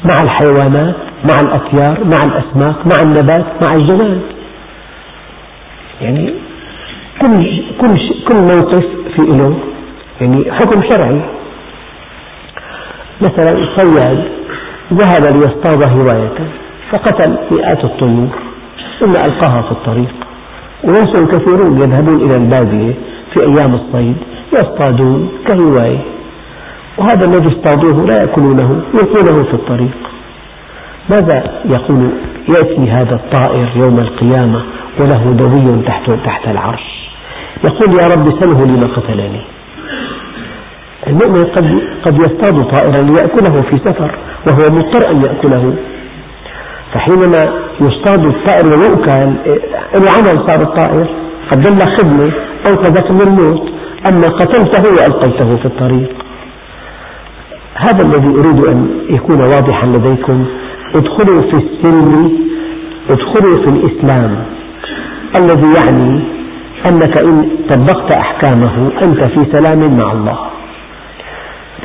مع 0.05 0.17
الحيوانات 0.25 0.95
مع 1.25 1.41
الأطيار 1.41 2.05
مع 2.05 2.17
الأسماك 2.27 2.77
مع 2.87 2.97
النبات 3.07 3.45
مع 3.63 3.75
الجماد 3.75 4.21
يعني 6.01 6.35
كل 7.21 7.35
كل 7.81 7.99
كل 8.29 8.47
موقف 8.47 8.85
في 9.17 9.23
له 9.39 9.55
يعني 10.21 10.53
حكم 10.53 10.83
شرعي. 10.83 11.21
مثلا 13.21 13.67
صياد 13.77 14.25
ذهب 14.93 15.37
ليصطاد 15.37 15.89
هواية 15.89 16.39
فقتل 16.91 17.39
مئات 17.51 17.85
الطيور 17.85 18.29
ثم 19.01 19.11
ألقاها 19.11 19.63
في 19.63 19.73
الطريق. 19.73 20.15
وناس 20.85 21.23
كثيرون 21.33 21.81
يذهبون 21.81 22.17
إلى 22.17 22.37
البادية 22.37 22.95
في 23.33 23.41
أيام 23.41 23.75
الصيد 23.75 24.17
يصطادون 24.53 25.29
كهواية. 25.47 25.99
وهذا 26.99 27.25
الذي 27.25 27.49
اصطادوه 27.49 28.07
لا 28.07 28.15
يأكلونه 28.21 28.83
يلقونه 28.95 29.43
في 29.43 29.55
الطريق. 29.55 29.97
ماذا 31.11 31.63
يقول 31.65 32.11
يأتي 32.49 32.91
هذا 32.91 33.15
الطائر 33.15 33.69
يوم 33.77 33.99
القيامة 33.99 34.63
وله 35.01 35.33
دوي 35.33 35.83
تحت, 35.83 36.11
تحت 36.11 36.49
العرش؟ 36.49 37.11
يقول 37.65 37.95
يا 38.01 38.07
رب 38.17 38.43
سله 38.43 38.65
لما 38.65 38.87
قتلني. 38.87 39.41
المؤمن 41.07 41.45
قد, 41.45 41.81
قد 42.05 42.19
يصطاد 42.19 42.65
طائرا 42.65 43.03
ليأكله 43.03 43.63
في 43.71 43.79
سفر 43.79 44.11
وهو 44.47 44.65
مضطر 44.73 45.11
أن 45.11 45.23
يأكله. 45.23 45.75
فحينما 46.95 47.53
يصطاد 47.81 48.25
الطائر 48.25 48.67
ويؤكل 48.67 49.11
له 49.93 50.13
عمل 50.19 50.51
صار 50.51 50.63
الطائر 50.63 51.07
قدم 51.51 51.79
له 51.79 51.87
خدمة 51.97 52.33
أنقذك 52.67 53.11
من 53.11 53.21
الموت 53.27 53.69
أما 54.07 54.29
قتلته 54.29 54.83
وألقيته 54.83 55.57
في 55.57 55.65
الطريق. 55.65 56.11
هذا 57.75 58.01
الذي 58.07 58.41
أريد 58.41 58.67
أن 58.67 58.89
يكون 59.11 59.41
واضحا 59.41 59.87
لديكم. 59.87 60.47
ادخلوا 60.95 61.43
في 61.43 61.55
السلم 61.55 62.39
ادخلوا 63.11 63.63
في 63.63 63.69
الإسلام. 63.69 64.45
الذي 65.37 65.71
يعني 65.81 66.21
أنك 66.91 67.23
إن 67.23 67.51
طبقت 67.71 68.13
أحكامه 68.17 68.91
أنت 69.03 69.31
في 69.31 69.47
سلام 69.57 69.99
مع 69.99 70.13
الله. 70.13 70.39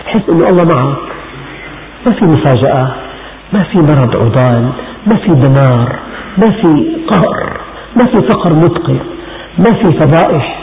تحس 0.05 0.29
أن 0.29 0.41
الله 0.41 0.63
معك. 0.75 0.97
ما 2.05 2.11
في 2.11 2.25
مفاجأة 2.25 2.87
ما 3.53 3.63
في 3.63 3.77
مرض 3.77 4.15
عضال 4.15 4.69
ما 5.07 5.15
في 5.15 5.27
دمار 5.27 5.95
ما 6.37 6.51
في 6.51 6.95
قهر 7.07 7.57
ما 7.95 8.03
في 8.03 8.27
فقر 8.29 8.53
مدقر 8.53 8.97
ما 9.57 9.73
في 9.73 9.97
فضائح. 9.99 10.59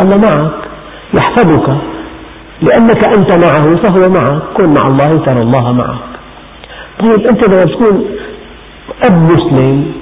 الله 0.00 0.16
معك 0.16 0.52
يحفظك. 1.14 1.76
لأنك 2.62 3.04
أنت 3.04 3.38
معه 3.38 3.76
فهو 3.76 4.00
معك. 4.00 4.42
كن 4.54 4.74
مع 4.74 4.88
الله 4.88 5.18
ترى 5.26 5.42
الله 5.42 5.72
معك. 5.72 6.11
طيب 7.02 7.26
أنت 7.26 7.50
لما 7.50 7.72
تكون 7.74 8.04
أب 9.10 9.16
مسلم 9.32 9.92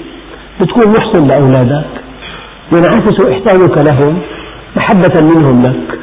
بتكون 0.61 0.93
محسن 0.93 1.27
لأولادك 1.27 1.87
ينعكس 2.73 3.17
إحسانك 3.25 3.93
لهم 3.93 4.19
محبة 4.77 5.15
منهم 5.23 5.67
لك. 5.67 5.99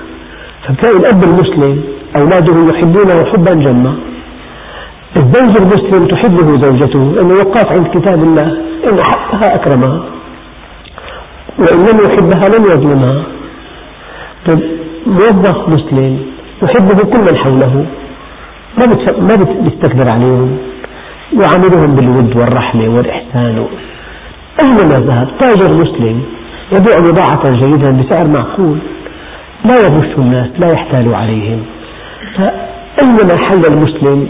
فتلاقي 0.63 0.97
الأب 0.99 1.23
المسلم 1.23 1.83
أولاده 2.15 2.73
يحبونه 2.73 3.25
حبا 3.25 3.55
جما. 3.55 3.95
الزوج 5.17 5.57
المسلم 5.61 6.07
تحبه 6.07 6.57
زوجته 6.61 6.99
لأنه 7.15 7.33
وقاف 7.33 7.67
عند 7.77 7.87
كتاب 7.87 8.23
الله 8.23 8.57
إن 8.89 8.99
أحبها 8.99 9.55
أكرمها 9.55 10.03
وإن 11.59 11.77
لم 11.77 11.97
يحبها 12.05 12.45
لم 12.57 12.63
يظلمها. 12.63 13.23
طيب 14.45 14.59
موظف 15.07 15.69
مسلم 15.69 16.19
يحبه 16.63 16.97
كل 17.11 17.31
من 17.31 17.37
حوله. 17.37 17.85
ما 18.77 19.35
بيستكبر 19.63 20.09
عليهم. 20.09 20.57
يعاملهم 21.33 21.95
بالود 21.95 22.37
والرحمة 22.37 22.89
والإحسان. 22.89 23.65
أينما 24.63 25.05
ذهب 25.07 25.27
تاجر 25.39 25.73
مسلم 25.73 26.23
يبيع 26.71 26.97
بضاعة 27.03 27.51
جيدة 27.51 27.89
بسعر 27.91 28.27
معقول. 28.27 28.77
لا 29.65 29.73
يغش 29.85 30.17
الناس 30.17 30.47
لا 30.59 30.71
يحتال 30.71 31.15
عليهم. 31.15 31.59
فأينما 32.35 33.37
حل 33.37 33.61
المسلم 33.71 34.27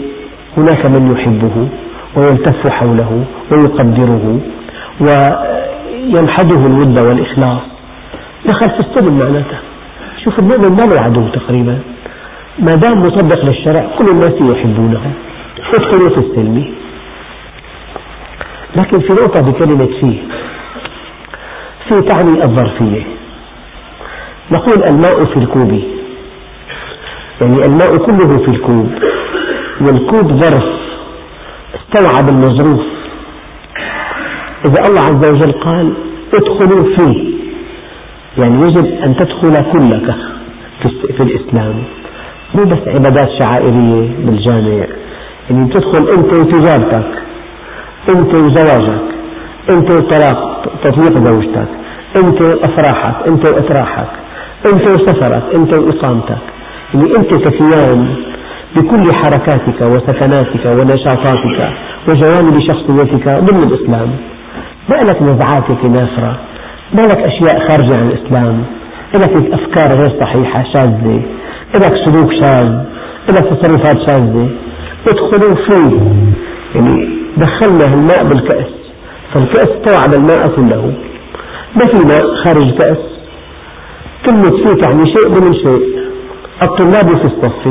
هناك 0.56 0.86
من 0.86 1.12
يحبه 1.12 1.68
ويلتف 2.16 2.70
حوله 2.70 3.24
ويقدره 3.50 4.40
ويمحضه 5.00 6.62
الود 6.66 6.98
والإخلاص. 6.98 7.60
دخل 8.46 8.70
في 8.70 8.80
السلم 8.80 9.18
معناته. 9.18 9.58
شوف 10.24 10.38
المؤمن 10.38 10.76
ما 10.76 10.82
له 10.82 11.02
عدو 11.02 11.28
تقريبا. 11.28 11.78
ما 12.58 12.74
دام 12.74 13.02
مطبق 13.02 13.44
للشرع 13.44 13.90
كل 13.98 14.08
الناس 14.08 14.34
يحبونه. 14.40 15.12
ادخلوا 15.78 16.10
في 16.10 16.18
السلم. 16.18 16.74
لكن 18.76 19.00
في 19.00 19.12
نقطة 19.12 19.42
بكلمة 19.42 19.86
فيه 20.00 20.18
في 21.88 22.02
تعني 22.02 22.44
الظرفية. 22.44 23.02
نقول 24.50 24.74
الماء 24.90 25.24
في 25.24 25.36
الكوب. 25.36 25.80
يعني 27.40 27.62
الماء 27.68 27.96
كله 27.96 28.38
في 28.38 28.48
الكوب. 28.48 28.90
والكوب 29.80 30.44
ظرف. 30.44 30.64
استوعب 31.74 32.28
المظروف. 32.28 32.86
إذا 34.64 34.82
الله 34.88 35.02
عز 35.10 35.24
وجل 35.34 35.52
قال 35.52 35.94
ادخلوا 36.34 36.96
فيه 36.96 37.38
يعني 38.38 38.62
يجب 38.62 38.86
أن 38.86 39.16
تدخل 39.16 39.52
كلك 39.72 40.14
في 41.16 41.22
الإسلام. 41.22 41.84
مو 42.54 42.64
بس 42.64 42.88
عبادات 42.88 43.30
شعائرية 43.42 44.08
بالجامع. 44.18 44.86
يعني 45.50 45.68
تدخل 45.68 46.08
أنت 46.08 46.32
وتجارتك 46.32 47.10
أنت 48.08 48.34
وزواجك 48.34 49.02
أنت 49.70 49.90
وطلاق 49.90 50.66
تطليق 50.84 51.28
زوجتك 51.28 51.68
أنت 52.16 52.40
وأفراحك 52.40 53.26
أنت 53.26 53.52
وأفراحك 53.52 54.08
أنت 54.72 54.82
وسفرك 54.90 55.42
أنت 55.54 55.72
وإقامتك. 55.72 56.38
يعني 56.94 57.06
أنت 57.18 57.34
ككيان 57.34 58.14
بكل 58.76 59.14
حركاتك 59.14 59.80
وسكناتك 59.80 60.66
ونشاطاتك 60.66 61.72
وجوانب 62.08 62.60
شخصيتك 62.60 63.28
ضمن 63.28 63.62
الإسلام. 63.62 64.10
ما 64.88 64.96
لك 64.96 65.22
نزعات 65.22 65.84
نافرة 65.84 66.36
ما 66.92 67.02
لك 67.02 67.18
أشياء 67.18 67.68
خارجة 67.68 67.96
عن 67.96 68.10
الإسلام 68.10 68.64
لك 69.14 69.52
أفكار 69.52 69.88
غير 69.98 70.20
صحيحة 70.20 70.62
شاذة. 70.72 71.22
لك 71.74 71.94
سلوك 72.04 72.32
شاذ 72.32 72.78
لك 73.28 73.44
تصرفات 73.60 73.98
شاذة 74.10 74.48
ادخلوا 75.06 75.54
فيه. 75.66 76.00
يعني 76.74 77.08
دخلنا 77.36 77.94
الماء 77.94 78.24
بالكأس. 78.24 78.66
فالكأس 79.34 79.68
استوعب 79.68 80.14
الماء 80.14 80.48
كله. 80.56 80.92
ما 81.76 81.84
في 81.92 82.00
ماء 82.10 82.34
خارج 82.44 82.62
الكأس. 82.62 82.98
كلمة 84.26 84.42
فيه 84.42 84.82
تعني 84.82 85.06
شيء 85.06 85.28
ضمن 85.34 85.54
شيء. 85.54 86.08
الطلاب 86.62 87.16
في 87.16 87.24
الصف. 87.24 87.66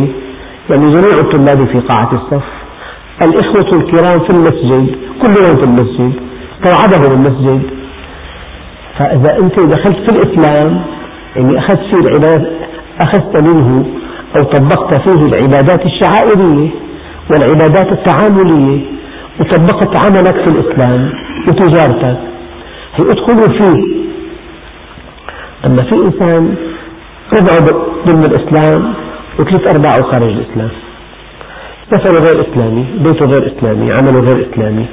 يعني 0.69 0.93
جميع 0.93 1.19
الطلاب 1.19 1.67
في 1.67 1.79
قاعة 1.79 2.11
الصف. 2.13 2.43
الإخوة 3.21 3.79
الكرام 3.79 4.19
في 4.19 4.29
المسجد. 4.29 4.95
كلهم 5.25 5.57
في 5.57 5.63
المسجد. 5.63 6.13
توعدهم 6.63 7.25
المسجد. 7.25 7.61
فإذا 8.99 9.37
أنت 9.39 9.59
دخلت 9.59 9.97
في 9.97 10.09
الإسلام 10.09 10.81
يعني 11.35 11.59
أخذت 11.59 11.79
فيه 11.79 11.97
العبادات 11.97 12.66
أخذت 12.99 13.37
منه 13.37 13.85
أو 14.35 14.43
طبقت 14.43 14.97
فيه 14.99 15.25
العبادات 15.25 15.81
الشعائرية 15.85 16.69
والعبادات 17.31 17.91
التعاملية 17.91 18.81
وطبقت 19.39 20.09
عملك 20.09 20.35
في 20.43 20.49
الإسلام 20.49 21.13
وتجارتك. 21.47 22.17
هي 22.95 23.05
ادخلوا 23.05 23.53
فيه. 23.57 23.83
أما 25.65 25.77
في 25.77 25.95
إنسان 25.95 26.55
ربعه 27.39 27.85
ضمن 28.07 28.23
الإسلام 28.23 28.93
وثلاث 29.39 29.75
أرباعه 29.75 30.11
خارج 30.11 30.29
الإسلام. 30.29 30.69
سفره 31.91 32.23
غير 32.23 32.51
إسلامي 32.51 32.85
بيته 32.99 33.25
غير 33.25 33.57
إسلامي 33.57 33.91
عمله 33.91 34.19
غير 34.19 34.47
إسلامي 34.53 34.85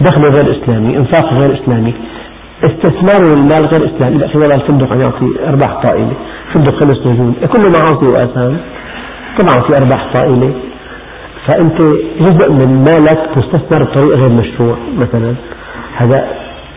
دخله 0.00 0.34
غير 0.34 0.62
إسلامي 0.62 0.96
إنفاقه 0.96 1.34
غير 1.34 1.62
إسلامي. 1.62 1.94
استثماره 2.64 3.34
المال 3.34 3.66
غير 3.66 3.86
إسلامي. 3.86 4.16
لا 4.16 4.26
في 4.26 4.54
الفندق 4.54 4.92
عم 4.92 5.00
يعطي 5.00 5.26
أرباح 5.48 5.82
طائلة. 5.86 6.12
فندق 6.54 6.74
خمس 6.74 7.06
نجوم 7.06 7.34
كله 7.52 7.68
معاصي 7.68 8.06
وآثام 8.10 8.56
طبعا 9.38 9.66
في 9.66 9.76
أرباح 9.76 10.12
طائلة. 10.12 10.50
فأنت 11.46 11.78
جزء 12.20 12.52
من 12.52 12.84
مالك 12.90 13.20
مستثمر 13.36 13.82
بطريقة 13.82 14.16
غير 14.16 14.32
مشروع 14.32 14.76
مثلا. 14.98 15.34
هذا 15.96 16.28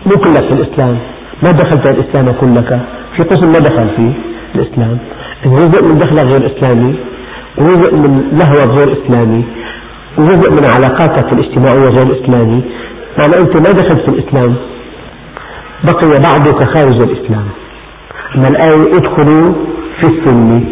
مو 0.05 0.15
كلك 0.17 0.43
في 0.43 0.53
الإسلام. 0.53 0.97
ما 1.43 1.49
دخلت 1.49 1.89
الإسلام 1.89 2.31
كلك. 2.41 2.79
في 3.15 3.23
قسم 3.23 3.45
ما 3.45 3.59
دخل 3.59 3.89
فيه 3.95 4.11
الإسلام. 4.55 4.97
جزء 5.45 5.93
من 5.93 5.99
دخلك 5.99 6.25
غير 6.25 6.45
إسلامي. 6.45 6.95
وجزء 7.57 7.95
من 7.95 8.23
لهوك 8.39 8.79
غير 8.79 8.97
إسلامي. 8.97 9.43
وجزء 10.17 10.51
من 10.51 10.63
علاقاتك 10.75 11.33
الاجتماعية 11.33 11.89
غير 11.89 12.23
إسلامي. 12.23 12.61
معنى 13.17 13.35
أنت 13.43 13.57
ما 13.57 13.81
دخلت 13.81 14.01
في 14.01 14.09
الإسلام. 14.09 14.55
بقي 15.83 16.09
بعضك 16.09 16.59
خارج 16.73 16.97
الإسلام. 17.03 17.47
أما 18.35 18.47
الآية 18.47 18.91
ادخلوا 18.97 19.53
في 19.97 20.03
السلم 20.03 20.63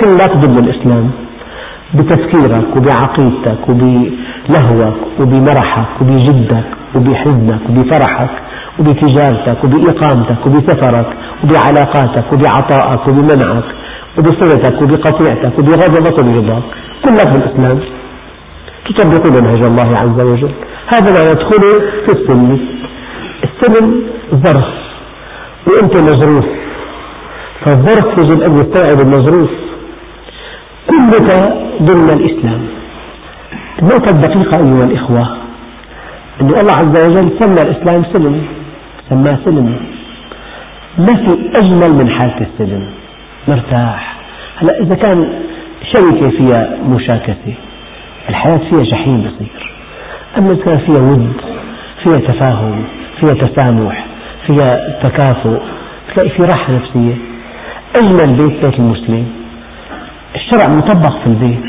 كلك 0.00 0.36
ضد 0.36 0.62
الإسلام. 0.64 1.10
بتفكيرك 1.94 2.66
وبعقيدتك 2.76 3.68
وبلهوك 3.68 4.96
وبمرحك 5.20 5.90
وبجدك 6.00 6.64
وبحزنك 6.94 7.60
وبفرحك 7.68 8.30
وبتجارتك 8.78 9.64
وبإقامتك 9.64 10.46
وبسفرك 10.46 11.08
وبعلاقاتك 11.44 12.32
وبعطائك 12.32 13.08
وبمنعك 13.08 13.64
وبصلتك 14.18 14.82
وبقطيعتك 14.82 15.58
وبغضبك 15.58 16.16
وبرضاك. 16.22 16.62
كلك 17.04 17.28
بالإسلام. 17.32 17.78
تطبق 18.86 19.24
منهج 19.36 19.62
الله 19.62 19.98
عز 19.98 20.20
وجل. 20.20 20.52
هذا 20.86 21.10
ما 21.16 21.30
يدخل 21.32 21.62
في 22.04 22.12
السلم 22.16 22.60
السلم 23.60 24.04
ظرف 24.34 24.68
وأنت 25.66 26.00
مظروف. 26.10 26.44
فالظرف 27.64 28.18
يجب 28.18 28.42
أن 28.42 28.60
يستوعب 28.60 29.02
المظروف 29.04 29.50
كلك 30.86 31.54
ضمن 31.82 32.10
الإسلام. 32.10 32.60
النقطة 33.82 34.16
الدقيقة 34.16 34.56
أيها 34.56 34.84
الإخوة؟ 34.84 35.36
أن 36.40 36.46
الله 36.46 36.74
عز 36.84 36.96
وجل 37.06 37.30
سمى 37.40 37.62
الإسلام 37.62 38.04
سلم 38.04 38.42
سماه 39.10 39.38
سلم. 39.44 39.76
ما 40.98 41.14
في 41.14 41.50
أجمل 41.62 41.94
من 41.94 42.10
حالة 42.10 42.46
السلم؟ 42.52 42.90
مرتاح. 43.48 44.16
هلا 44.56 44.80
إذا 44.80 44.94
كان 44.94 45.42
شركة 45.82 46.30
فيها 46.30 46.78
مشاكسة 46.88 47.54
الحياة 48.28 48.58
فيها 48.58 48.90
جحيم 48.90 49.20
بصير. 49.20 49.72
أما 50.38 50.52
إذا 50.52 50.64
كان 50.64 50.78
فيها 50.78 51.02
ود 51.02 51.32
فيها 52.02 52.32
تفاهم 52.32 52.84
فيها 53.20 53.34
تسامح 53.34 54.06
فيها 54.46 54.98
تكافؤ 55.02 55.58
تلاقي 56.14 56.30
في 56.30 56.42
راحة 56.42 56.72
نفسية. 56.72 57.14
أجمل 57.96 58.36
بيت 58.36 58.64
بيت 58.64 58.78
المسلم 58.78 59.26
الشرع 60.34 60.74
مطبق 60.74 61.18
في 61.20 61.26
البيت. 61.26 61.64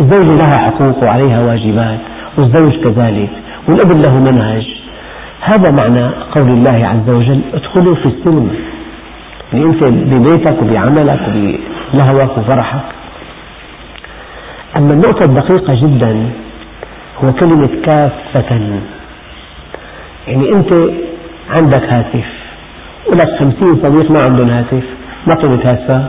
الزوجة 0.00 0.36
لها 0.44 0.58
حقوق 0.58 1.04
وعليها 1.04 1.40
واجبات 1.40 1.98
والزوج 2.38 2.76
كذلك 2.84 3.30
والابن 3.68 4.00
له 4.00 4.14
منهج. 4.20 4.66
هذا 5.40 5.76
معنى 5.80 6.06
قول 6.06 6.48
الله 6.48 6.88
عز 6.88 7.10
وجل 7.10 7.40
ادخلوا 7.54 7.94
في 7.94 8.06
السلم. 8.06 8.54
يعني 9.52 9.64
أنت 9.64 9.84
ببيتك 9.84 10.62
وبعملك 10.62 11.20
وبلهوك 11.28 12.38
وفرحك. 12.38 12.84
أما 14.76 14.92
النقطة 14.92 15.30
الدقيقة 15.30 15.74
جدا 15.74 16.30
هو 17.24 17.32
كلمة 17.32 17.68
كافة. 17.84 18.60
يعني 20.26 20.52
أنت 20.52 20.72
عندك 21.50 21.82
هاتف 21.82 22.26
ولك 23.06 23.38
خمسين 23.38 23.76
صديق 23.82 24.10
ما 24.10 24.18
عندهم 24.28 24.48
هاتف 24.48 24.84
ما 25.26 25.42
قيمة 25.42 25.60
هاتفك 25.64 26.06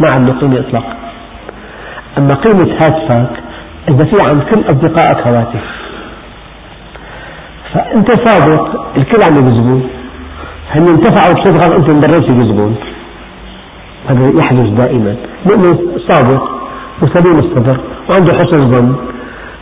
ما 0.00 0.08
عنده 0.14 0.32
قيمة 0.32 0.60
إطلاقا 0.60 0.96
أما 2.18 2.34
قيمة 2.34 2.68
هاتفك 2.78 3.30
إذا 3.88 4.04
في 4.04 4.16
عند 4.28 4.42
كل 4.42 4.60
أصدقائك 4.60 5.26
هواتف. 5.26 5.64
فأنت 7.74 8.28
صادق 8.28 8.86
الكل 8.96 9.22
عم 9.30 9.38
يكذبوا 9.38 9.80
هن 10.70 10.88
انتفعوا 10.88 11.34
بصدقك 11.34 11.80
أنت 11.80 11.88
انضريت 11.88 12.24
يكذبون 12.24 12.76
هذا 14.08 14.28
يحدث 14.44 14.68
دائما. 14.68 15.16
مؤمن 15.46 15.78
صادق 16.08 16.50
وسليم 17.02 17.38
الصدر 17.38 17.76
وعنده 18.08 18.32
حسن 18.32 18.60
ظن 18.60 18.96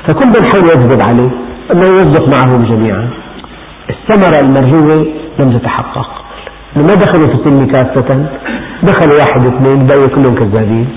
فكل 0.07 0.25
من 0.27 0.47
حول 0.49 0.65
يكذب 0.65 1.01
عليه 1.03 1.31
أنه 1.73 1.95
يصدق 1.95 2.29
معهم 2.29 2.65
جميعا. 2.65 3.11
الثمرة 3.93 4.39
المرجوة 4.43 5.07
لم 5.39 5.59
تتحقق. 5.59 6.11
ما 6.77 6.83
دخلوا 6.83 7.29
في 7.29 7.35
السلم 7.35 7.67
كافة 7.67 8.27
دخلوا 8.83 9.15
واحد 9.21 9.47
اثنين 9.47 9.81
الباقي 9.81 10.09
كلهم 10.15 10.35
كذابين. 10.35 10.89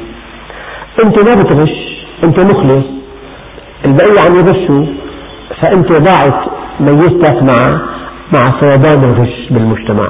أنت 1.04 1.16
ما 1.28 1.42
بتغش 1.42 1.76
أنت 2.24 2.40
مخلص. 2.40 2.86
البقية 3.86 4.20
عم 4.30 4.36
يغشوا. 4.40 4.86
فأنت 5.62 5.90
ضاعت 6.08 6.42
ميزتك 6.80 7.44
مع 7.44 7.82
مع 8.34 8.60
فيضان 8.60 9.04
الغش 9.04 9.48
بالمجتمع. 9.52 10.08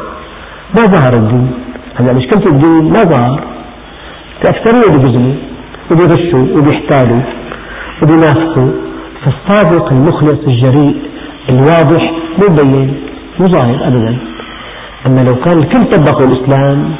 ما 0.75 0.81
ظهر 0.81 1.13
الدين. 1.13 1.51
هلا 1.95 2.13
مشكلة 2.13 2.45
الدين 2.45 2.83
ما 2.93 2.99
ظهر. 2.99 3.43
الأكثرية 4.41 4.87
بيجزموا 4.93 5.33
وبيغشوا 5.91 6.57
وبيحتالوا 6.57 7.21
وبينافقوا. 8.01 8.71
فالصادق 9.23 9.91
المخلص 9.91 10.39
الجريء 10.47 10.95
الواضح 11.49 12.11
مو 12.37 12.47
مبين 12.49 12.93
مو 13.39 13.47
ظاهر 13.47 13.87
أبدا. 13.87 14.17
أما 15.05 15.21
لو 15.21 15.35
كان 15.35 15.57
الكل 15.57 15.85
طبقوا 15.85 16.27
الإسلام 16.27 16.95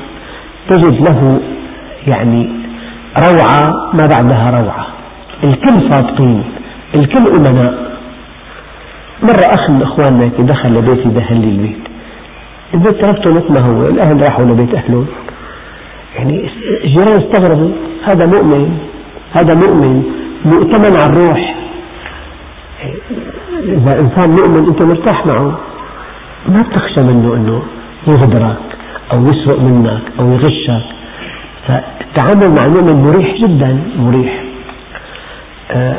تجد 0.69 1.09
له 1.09 1.39
يعني 2.07 2.49
روعة 3.27 3.89
ما 3.93 4.09
بعدها 4.15 4.61
روعة. 4.61 4.87
الكل 5.43 5.93
صادقين 5.93 6.43
الكل 6.95 7.27
أمناء. 7.39 7.73
مرة 9.23 9.45
أخ 9.55 9.69
من 9.69 9.81
إخواننا 9.81 10.31
دخل 10.39 10.73
لبيتي 10.73 11.09
دهن 11.09 11.41
لي 11.41 11.49
البيت. 11.49 11.83
البيت 12.73 13.01
تركته 13.01 13.29
مثل 13.37 13.53
ما 13.53 13.61
هو 13.61 13.87
الأهل 13.87 14.21
راحوا 14.27 14.45
لبيت 14.45 14.75
أهلهم 14.75 15.07
يعني 16.15 16.49
الجيران 16.83 17.21
استغربوا 17.21 17.71
هذا 18.03 18.25
مؤمن 18.27 18.77
هذا 19.33 19.53
مؤمن 19.55 20.03
مؤتمن 20.45 20.97
على 21.03 21.13
الروح. 21.13 21.55
إذا 23.59 23.99
إنسان 23.99 24.29
مؤمن 24.29 24.67
أنت 24.67 24.81
مرتاح 24.81 25.25
معه. 25.25 25.59
ما 26.47 26.61
بتخشى 26.61 27.01
منه 27.01 27.33
أنه 27.33 27.61
يغدرك 28.07 28.57
أو 29.13 29.27
يسرق 29.27 29.59
منك 29.59 30.01
أو 30.19 30.31
يغشك. 30.31 30.85
فالتعامل 31.67 32.55
مع 32.61 32.65
المؤمن 32.65 33.03
مريح 33.03 33.35
جدا 33.35 33.79
مريح. 33.99 34.43
آه، 35.71 35.97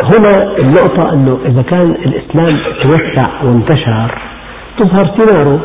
هنا 0.00 0.58
النقطة 0.58 1.12
أنه 1.12 1.38
إذا 1.46 1.62
كان 1.62 1.90
الإسلام 1.90 2.58
توسع 2.82 3.28
وانتشر 3.44 4.18
تظهر 4.78 5.06
ثماره 5.06 5.60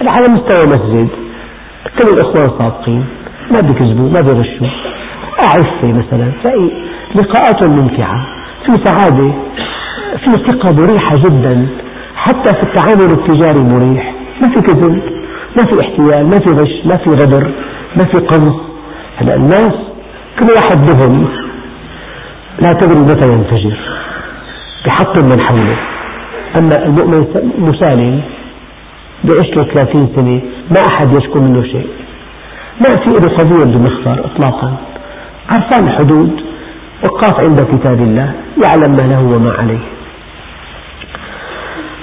هذا 0.00 0.10
على 0.10 0.24
مستوى 0.30 0.64
مسجد. 0.66 1.08
كل 1.98 2.04
الإخوان 2.04 2.58
صادقين. 2.58 3.04
ما 3.50 3.60
بيكذبوا 3.60 4.10
ما 4.10 4.20
بيغشوا. 4.20 4.66
أعفة 5.38 5.92
مثلا 5.92 6.32
تلاقي 6.42 6.70
لقاءات 7.14 7.62
ممتعة 7.62 8.26
في 8.66 8.72
سعادة 8.84 9.32
في 10.24 10.30
ثقة 10.52 10.74
مريحة 10.74 11.16
جدا 11.16 11.66
حتى 12.16 12.54
في 12.54 12.62
التعامل 12.62 13.12
التجاري 13.12 13.60
مريح. 13.60 14.14
ما 14.40 14.48
في 14.48 14.60
كذب 14.60 15.02
ما 15.56 15.62
في 15.62 15.80
احتيال 15.80 16.26
ما 16.26 16.34
في 16.34 16.56
غش 16.56 16.86
ما 16.86 16.96
في 16.96 17.10
غدر 17.10 17.50
ما 17.96 18.04
في 18.04 18.26
قنص 18.26 18.56
هلا 19.16 19.34
الناس 19.34 19.74
كل 20.38 20.46
واحد 20.56 20.86
بهم 20.86 21.28
لا 22.58 22.68
تدري 22.68 23.00
متى 23.00 23.32
ينفجر. 23.32 23.78
بحطم 24.86 25.24
من 25.24 25.40
حوله. 25.40 25.76
أما 26.56 26.86
المؤمن 26.86 27.26
مسالم 27.58 28.20
بيعيش 29.24 29.56
له 29.56 29.64
30 29.64 30.08
سنة 30.16 30.40
ما 30.70 30.76
أحد 30.94 31.16
يشكو 31.16 31.40
منه 31.40 31.62
شيء. 31.62 31.86
ما 32.80 32.96
في 32.96 33.10
له 33.10 33.36
قضية 33.38 33.64
بمخفر 33.64 34.24
إطلاقا. 34.24 34.72
عرفان 35.48 35.88
الحدود 35.88 36.51
وقاف 37.04 37.40
عند 37.48 37.60
كتاب 37.62 38.00
الله 38.00 38.34
يعلم 38.64 38.92
ما 38.96 39.02
له 39.02 39.22
وما 39.22 39.52
عليه. 39.52 39.84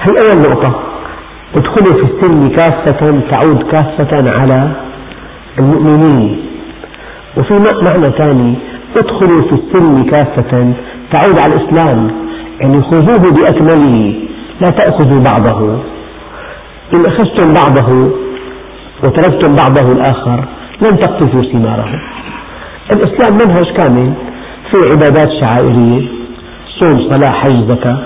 هي 0.02 0.14
أول 0.24 0.42
نقطة 0.50 0.80
ادخلوا 1.56 1.94
في 1.94 2.14
السلم 2.14 2.50
كافة 2.50 3.22
تعود 3.30 3.64
كافة 3.72 4.40
على 4.40 4.72
المؤمنين. 5.60 6.46
وفي 7.38 7.54
معنى 7.54 8.12
ثاني 8.18 8.56
ادخلوا 8.98 9.42
في 9.42 9.54
السلم 9.54 10.04
كافة 10.04 10.74
تعود 11.12 11.40
على 11.44 11.56
الإسلام. 11.56 12.12
يعني 12.60 12.78
خذوه 12.78 13.26
بأكمله 13.32 14.14
لا 14.62 14.68
تأخذوا 14.68 15.20
بعضه. 15.20 15.80
إن 16.94 17.06
أخذتم 17.06 17.52
بعضه 17.52 18.12
وتركتم 19.04 19.54
بعضه 19.54 19.92
الآخر 19.92 20.46
لن 20.82 20.98
تقطفوا 20.98 21.42
ثماره. 21.42 22.02
الإسلام 22.94 23.38
منهج 23.44 23.72
كامل. 23.72 24.14
في 24.72 24.78
عبادات 24.90 25.30
شعائرية 25.42 26.08
صوم 26.80 27.14
صلاة 27.14 27.32
حج 27.32 27.72
زكاة 27.72 27.98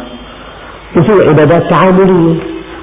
وفي 0.97 1.11
عبادات 1.27 1.73
تعاملية 1.73 2.35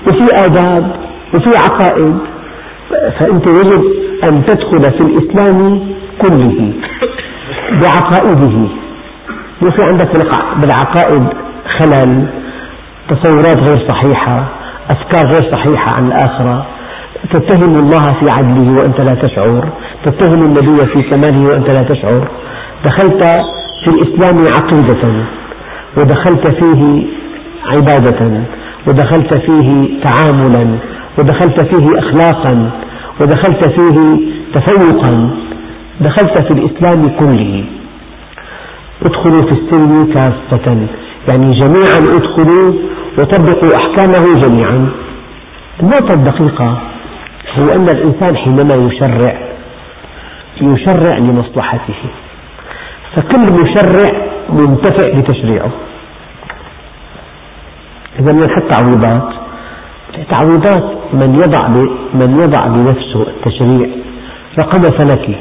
وفي 0.06 0.24
آداب 0.46 0.92
وفي 1.34 1.50
عقائد. 1.64 2.18
فأنت 2.90 3.46
يجب 3.46 3.84
أن 4.30 4.44
تدخل 4.44 4.80
في 4.80 5.06
الإسلام 5.06 5.80
كله 6.18 6.72
بعقائده. 7.82 8.68
وفي 9.62 9.78
عندك 9.82 10.12
بالعقائد 10.56 11.26
خلل 11.78 12.26
تصورات 13.08 13.56
غير 13.56 13.88
صحيحة 13.88 14.44
أفكار 14.90 15.26
غير 15.26 15.52
صحيحة 15.52 15.92
عن 15.92 16.06
الآخرة. 16.06 16.66
تتهم 17.30 17.78
الله 17.78 18.04
في 18.20 18.24
عدله 18.30 18.70
وأنت 18.70 19.00
لا 19.00 19.14
تشعر. 19.14 19.68
تتهم 20.04 20.42
النبي 20.42 20.86
في 20.86 21.02
كماله 21.02 21.44
وأنت 21.46 21.70
لا 21.70 21.82
تشعر. 21.82 22.28
دخلت 22.84 23.26
في 23.84 23.88
الإسلام 23.90 24.44
عقيدة 24.56 25.24
ودخلت 25.96 26.46
فيه 26.46 27.02
عبادة 27.66 28.42
ودخلت 28.88 29.38
فيه 29.38 29.88
تعاملا 30.02 30.78
ودخلت 31.18 31.64
فيه 31.64 31.98
أخلاقا 31.98 32.70
ودخلت 33.20 33.64
فيه 33.64 34.18
تفوقا 34.54 35.30
دخلت 36.00 36.42
في 36.42 36.50
الإسلام 36.50 37.08
كله. 37.08 37.64
ادخلوا 39.02 39.42
في 39.46 39.52
السلم 39.52 40.12
كافة 40.14 40.86
يعني 41.28 41.50
جميعا 41.60 41.98
ادخلوا 42.18 42.72
وطبقوا 43.18 43.68
أحكامه 43.80 44.44
جميعا. 44.46 44.88
النقطة 45.80 46.18
الدقيقة 46.18 46.78
هو 47.58 47.66
أن 47.74 47.88
الإنسان 47.88 48.36
حينما 48.36 48.74
يشرع 48.74 49.38
يشرع 50.62 51.18
لمصلحته. 51.18 51.94
فكل 53.16 53.52
مشرع 53.52 54.04
منتفع 54.48 55.18
بتشريعه. 55.18 55.70
إذا 58.18 58.30
بنحط 58.34 58.62
تعويضات. 58.70 59.32
تعويضات 60.30 60.84
من 61.12 61.34
يضع 61.34 61.68
من 62.14 62.40
يضع 62.42 62.66
بنفسه 62.66 63.22
التشريع. 63.22 63.88
رقم 64.58 64.82
فلكي 64.98 65.36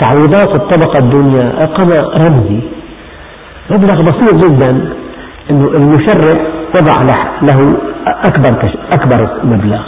تعويضات 0.00 0.54
الطبقة 0.54 0.98
الدنيا 0.98 1.52
رقم 1.60 1.90
رمزي. 2.24 2.60
مبلغ 3.70 3.96
بسيط 4.02 4.34
جدا 4.44 4.94
أنه 5.50 5.68
المشرع 5.68 6.40
وضع 6.76 7.02
له 7.42 7.76
أكبر 8.06 8.74
أكبر 8.92 9.40
مبلغ. 9.44 9.82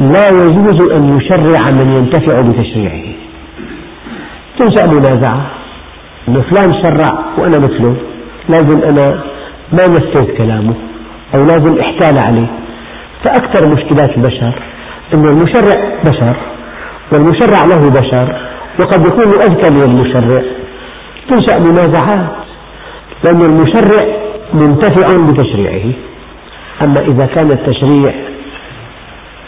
لا 0.00 0.24
يجوز 0.32 0.92
أن 0.92 1.16
يشرع 1.16 1.70
من 1.70 1.92
ينتفع 1.92 2.40
بتشريعه. 2.40 3.12
تنشأ 4.58 4.94
منازعة 4.94 5.59
أنه 6.30 6.42
فلان 6.42 6.82
شرع 6.82 7.06
وأنا 7.38 7.56
مثله. 7.56 7.96
لازم 8.48 8.82
أنا 8.92 9.20
ما 9.72 9.96
نفذ 9.96 10.36
كلامه 10.36 10.74
أو 11.34 11.40
لازم 11.40 11.78
احتال 11.80 12.18
عليه. 12.18 12.46
فأكثر 13.24 13.74
مشكلات 13.74 14.16
البشر 14.16 14.52
أن 15.14 15.24
المشرع 15.30 16.00
بشر 16.04 16.36
والمشرع 17.12 17.58
له 17.74 17.90
بشر 17.90 18.40
وقد 18.80 19.06
يكون 19.08 19.34
أذكى 19.34 19.74
من 19.74 19.82
المشرع. 19.82 20.42
تنشأ 21.28 21.58
منازعات 21.58 22.30
لأن 23.24 23.42
المشرع 23.42 24.06
منتفع 24.52 25.06
بتشريعه. 25.30 25.92
أما 26.82 27.00
إذا 27.00 27.26
كان 27.26 27.50
التشريع 27.50 28.12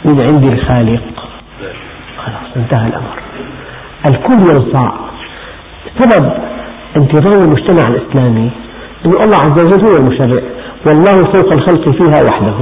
من 0.04 0.20
عند 0.20 0.44
الخالق 0.44 1.28
خلاص 2.18 2.56
انتهى 2.56 2.88
الأمر. 2.88 3.18
الكل 4.06 4.56
ينصاع. 4.56 4.92
سبب 5.98 6.51
انتظام 6.96 7.32
المجتمع 7.32 7.82
الإسلامي. 7.88 8.50
أن 9.06 9.10
الله 9.10 9.36
عز 9.42 9.58
وجل 9.58 9.80
هو 9.90 9.96
المشرع. 9.96 10.42
والله 10.86 11.16
فوق 11.16 11.52
الخلق 11.54 11.88
فيها 11.88 12.28
وحده. 12.28 12.54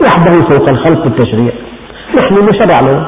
وحده 0.00 0.48
فوق 0.50 0.68
الخلق 0.68 1.06
التشريع. 1.06 1.52
نحن 2.20 2.34
نشرع 2.34 2.80
له. 2.86 3.06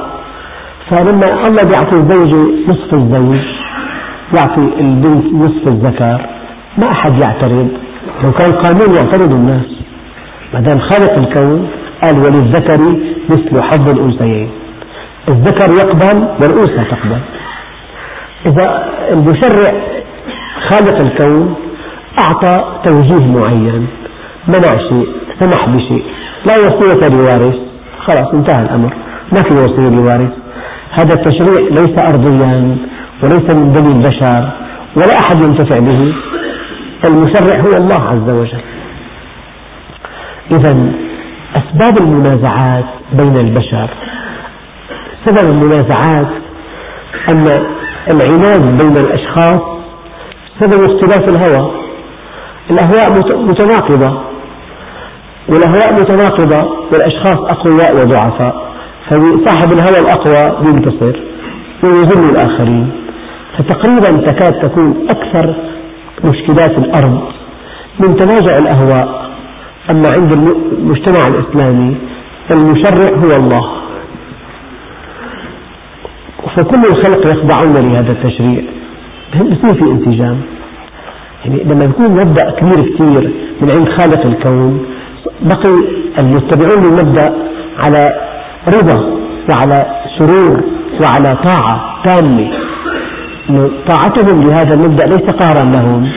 فلما 0.90 1.26
الله 1.46 1.62
يعطي 1.76 1.92
الزوج 1.92 2.35
نصف 2.68 2.94
الزوج 2.94 3.44
يعطي 4.38 4.81
البنت 4.81 5.24
نصف 5.35 5.68
الذكر 5.68 6.26
ما 6.79 6.90
أحد 6.96 7.24
يعترض. 7.24 7.68
لو 8.24 8.33
كان 8.33 8.52
قانون 8.52 8.88
يعترض 8.96 9.33
الناس. 9.33 9.66
ما 10.55 10.61
دام 10.61 10.79
خالق 10.79 11.12
الكون 11.12 11.68
قال 12.02 12.18
وللذكر 12.18 12.81
مثل 13.29 13.62
حظ 13.62 13.88
الأنثيين. 13.90 14.50
الذكر 15.29 15.74
يقبل 15.74 16.18
والأنثى 16.18 16.85
تقبل. 16.90 17.20
إذا 18.46 18.88
المشرع 19.11 19.72
خالق 20.68 20.98
الكون 21.00 21.54
أعطى 22.20 22.80
توجيه 22.84 23.26
معين 23.26 23.86
منع 24.48 24.88
شيء 24.88 25.08
سمح 25.40 25.68
بشيء 25.68 26.04
لا 26.46 26.52
وصية 26.58 27.16
لوارث. 27.16 27.56
خلاص 27.98 28.34
انتهى 28.34 28.62
الأمر. 28.62 28.92
ما 29.32 29.38
في 29.38 29.58
وصية 29.58 29.88
لوارث. 29.88 30.30
هذا 30.90 31.10
التشريع 31.16 31.68
ليس 31.70 31.98
أرضيا 31.98 32.76
وليس 33.22 33.54
من 33.54 33.72
بني 33.72 33.92
البشر 33.92 34.48
ولا 34.96 35.18
أحد 35.22 35.44
ينتفع 35.44 35.78
به. 35.78 36.12
المشرع 37.04 37.60
هو 37.60 37.70
الله 37.76 38.08
عز 38.08 38.30
وجل. 38.30 38.60
إذا 40.50 40.92
أسباب 41.56 42.00
المنازعات 42.00 42.84
بين 43.12 43.36
البشر. 43.36 43.88
سبب 45.24 45.50
المنازعات 45.50 46.28
أن 47.28 47.44
العناد 48.08 48.82
بين 48.82 48.96
الأشخاص 48.96 49.75
سبب 50.60 50.80
اختلاف 50.90 51.24
الهوى. 51.34 51.70
الأهواء 52.70 53.06
متناقضة. 53.42 54.20
والأهواء 55.48 55.94
متناقضة 55.94 56.70
والأشخاص 56.92 57.38
أقوياء 57.38 57.92
وضعفاء. 58.00 58.66
فصاحب 59.06 59.72
الهوى 59.72 59.98
الأقوى 60.00 60.68
ينتصر 60.68 61.20
ويذل 61.82 62.24
الآخرين. 62.32 62.90
فتقريبا 63.58 64.26
تكاد 64.26 64.68
تكون 64.68 65.06
أكثر 65.10 65.54
مشكلات 66.24 66.78
الأرض 66.78 67.20
من 68.00 68.16
تنازع 68.16 68.52
الأهواء. 68.58 69.30
أما 69.90 70.08
عند 70.12 70.32
المجتمع 70.32 71.26
الإسلامي 71.30 71.96
المشرع 72.54 73.18
هو 73.18 73.30
الله. 73.38 73.72
فكل 76.56 76.82
الخلق 76.90 77.26
يخضعون 77.26 77.92
لهذا 77.92 78.12
التشريع. 78.12 78.62
بصير 79.34 79.84
في 79.84 79.90
انسجام 79.90 80.40
يعني 81.44 81.64
لما 81.64 81.84
يكون 81.84 82.10
مبدأ 82.10 82.50
كبير 82.50 82.94
كثير 82.94 83.30
من 83.60 83.70
عند 83.78 83.88
خالق 83.88 84.26
الكون 84.26 84.86
بقي 85.42 85.78
المتبعون 86.18 86.82
للمبدأ 86.88 87.34
على 87.78 88.20
رضا 88.66 88.98
وعلى 89.48 89.86
سرور 90.18 90.60
وعلى 91.00 91.36
طاعة 91.44 92.02
تامة. 92.04 92.48
طاعتهم 93.88 94.42
لهذا 94.42 94.72
المبدأ 94.76 95.06
ليس 95.06 95.22
قهرا 95.22 95.72
لهم. 95.72 96.08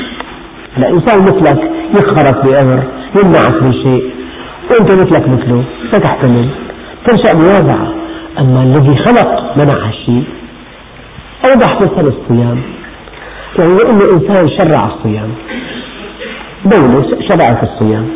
الإنسان 0.78 1.19
مثلك 1.22 1.72
يقهرك 1.95 2.45
بأمر 2.45 2.84
يمنعك 3.24 3.63
من 3.63 3.74
شيء. 3.74 4.04
وأنت 4.72 4.95
مثلك 4.95 5.30
مثله 5.30 5.63
فتحتمل 5.91 6.50
تنشأ 7.06 7.38
منازعة 7.38 7.93
أما 8.39 8.63
الذي 8.63 8.95
خلق 8.95 9.58
منع 9.58 9.88
هالشيء 9.88 10.24
أوضح 11.52 11.82
مثل 11.82 12.08
الصيام. 12.08 12.62
يعني 13.58 13.74
أن 13.90 14.02
إنسان 14.16 14.50
شرع 14.50 14.86
الصيام. 14.86 15.30
دولة 16.66 17.04
شرعت 17.04 17.64
الصيام. 17.64 18.08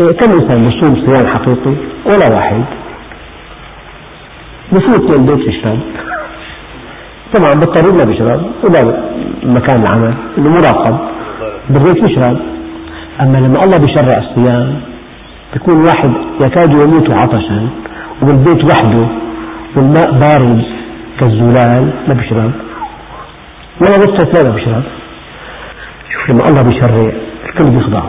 إيه 0.00 0.06
كم 0.08 0.40
إنسان 0.40 0.64
بيصوم 0.68 1.06
صيام 1.06 1.26
حقيقي؟ 1.26 1.74
ولا 2.06 2.36
واحد. 2.36 2.64
بفوت 4.72 5.16
البيت 5.18 5.48
يشرب 5.48 5.78
طبعا 7.34 7.60
بالطريق 7.60 7.92
ما 7.92 8.10
بيشرب 8.10 8.42
ولا 8.64 9.02
مكان 9.42 9.82
العمل 9.86 10.14
إنه 10.38 10.50
مراقب 10.50 10.98
بالبيت 11.70 12.10
يشرب 12.10 12.36
أما 13.20 13.38
لما 13.38 13.58
الله 13.64 13.78
بيشرع 13.86 14.18
الصيام 14.18 14.80
بيكون 15.52 15.74
واحد 15.76 16.12
يكاد 16.40 16.70
يموت 16.72 17.10
عطشا 17.10 17.68
وبالبيت 18.22 18.64
وحده 18.64 19.06
والماء 19.76 20.12
بارد 20.12 20.62
كالزلال 21.20 21.90
ما 22.08 22.14
بيشرب 22.14 22.52
ولا 23.80 23.96
نفسه 23.98 24.44
ما 24.44 24.54
بيشرب 24.54 24.82
شوف 26.12 26.30
لما 26.30 26.44
الله 26.48 26.62
بيشرع 26.62 27.12
الكل 27.46 27.74
بيخضع. 27.74 28.02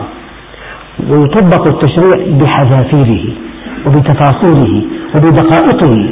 ويطبق 1.08 1.66
التشريع 1.68 2.38
بحذافيره 2.40 3.24
وبتفاصيله 3.86 4.82
وبدقائقه. 5.14 6.10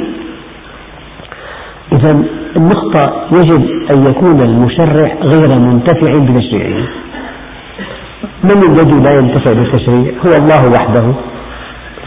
إذا 1.91 2.23
النقطة 2.55 3.27
يجب 3.31 3.65
أن 3.91 4.03
يكون 4.09 4.41
المشرع 4.41 5.15
غير 5.21 5.59
منتفع 5.59 6.17
بتشريعه 6.17 6.87
من 8.43 8.59
الذي 8.71 8.93
لا 8.93 9.19
ينتفع 9.19 9.53
بالتشريع؟ 9.53 10.13
هو 10.25 10.31
الله 10.37 10.71
وحده. 10.79 11.13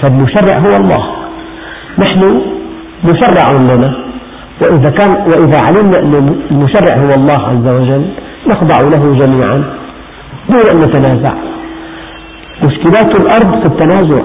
فالمشرع 0.02 0.58
هو 0.58 0.76
الله. 0.76 1.16
نحن 1.98 2.42
مشرع 3.04 3.52
لنا. 3.60 4.05
وإذا, 4.60 4.90
كان 4.90 5.10
وإذا 5.10 5.60
علمنا 5.60 5.98
أن 6.02 6.34
المشرع 6.50 6.96
هو 6.96 7.14
الله 7.14 7.40
عز 7.48 7.66
وجل 7.68 8.04
نخضع 8.46 8.76
له 8.96 9.24
جميعا 9.24 9.64
دون 10.48 10.62
أن 10.74 10.90
نتنازع. 10.90 11.34
مشكلات 12.62 13.20
الأرض 13.20 13.66
في 13.66 13.72
التنازع 13.72 14.22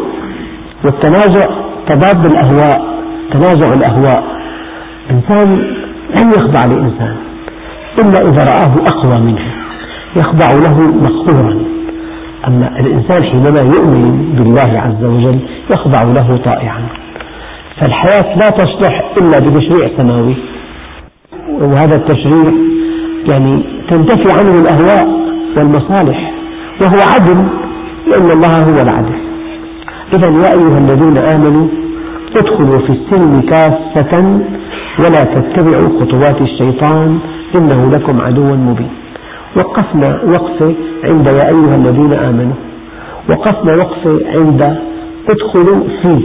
والتنازع 0.86 1.48
تضاد 1.90 2.26
الأهواء 2.26 2.82
تنازع 3.32 3.70
الأهواء. 3.78 4.24
إنسان 5.12 5.56
لن 6.22 6.32
يخضع 6.38 6.66
لإنسان 6.66 7.16
إلا 7.98 8.30
إذا 8.30 8.52
رآه 8.52 8.88
أقوى 8.88 9.20
منه 9.20 9.46
يخضع 10.16 10.48
له 10.70 10.82
مقهورا 10.82 11.60
أما 12.48 12.80
الإنسان 12.80 13.24
حينما 13.24 13.62
يؤمن 13.62 14.34
بالله 14.38 14.80
عز 14.80 15.04
وجل 15.04 15.40
يخضع 15.70 16.06
له 16.06 16.38
طائعا. 16.46 16.82
فالحياة 17.82 18.38
لا 18.38 18.46
تصلح 18.46 19.12
إلا 19.18 19.50
بتشريع 19.50 19.90
سماوي. 19.98 20.36
وهذا 21.50 21.96
التشريع 21.96 22.52
يعني 23.26 23.64
تنتفي 23.90 24.26
عنه 24.42 24.62
الأهواء 24.62 25.22
والمصالح 25.58 26.32
وهو 26.82 26.98
عدل 27.16 27.48
لأن 28.08 28.32
الله 28.32 28.64
هو 28.64 28.82
العدل. 28.82 29.14
إذا 30.14 30.30
يا 30.32 30.50
أيها 30.58 30.78
الذين 30.78 31.18
آمنوا 31.18 31.68
ادخلوا 32.42 32.78
في 32.78 32.90
السلم 32.90 33.42
كافة 33.42 34.24
ولا 35.00 35.22
تتبعوا 35.36 36.00
خطوات 36.00 36.42
الشيطان 36.42 37.20
إنه 37.60 37.92
لكم 37.98 38.22
عدو 38.22 38.56
مبين. 38.56 38.90
وقفنا 39.58 40.22
وقفة 40.24 40.74
عند 41.04 41.28
يا 41.28 41.44
أيها 41.54 41.76
الذين 41.76 42.14
آمنوا. 42.14 42.56
وقفنا 43.30 43.72
وقفة 43.82 44.20
عند 44.36 44.78
ادخلوا 45.30 45.84
فيه 46.02 46.22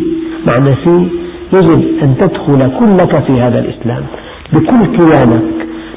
معنى 0.46 0.74
فيه 0.74 1.25
يجب 1.52 1.82
أن 2.02 2.14
تدخل 2.20 2.70
كلك 2.78 3.24
في 3.26 3.40
هذا 3.40 3.58
الإسلام 3.58 4.02
بكل 4.52 4.86
كيانك 4.96 5.42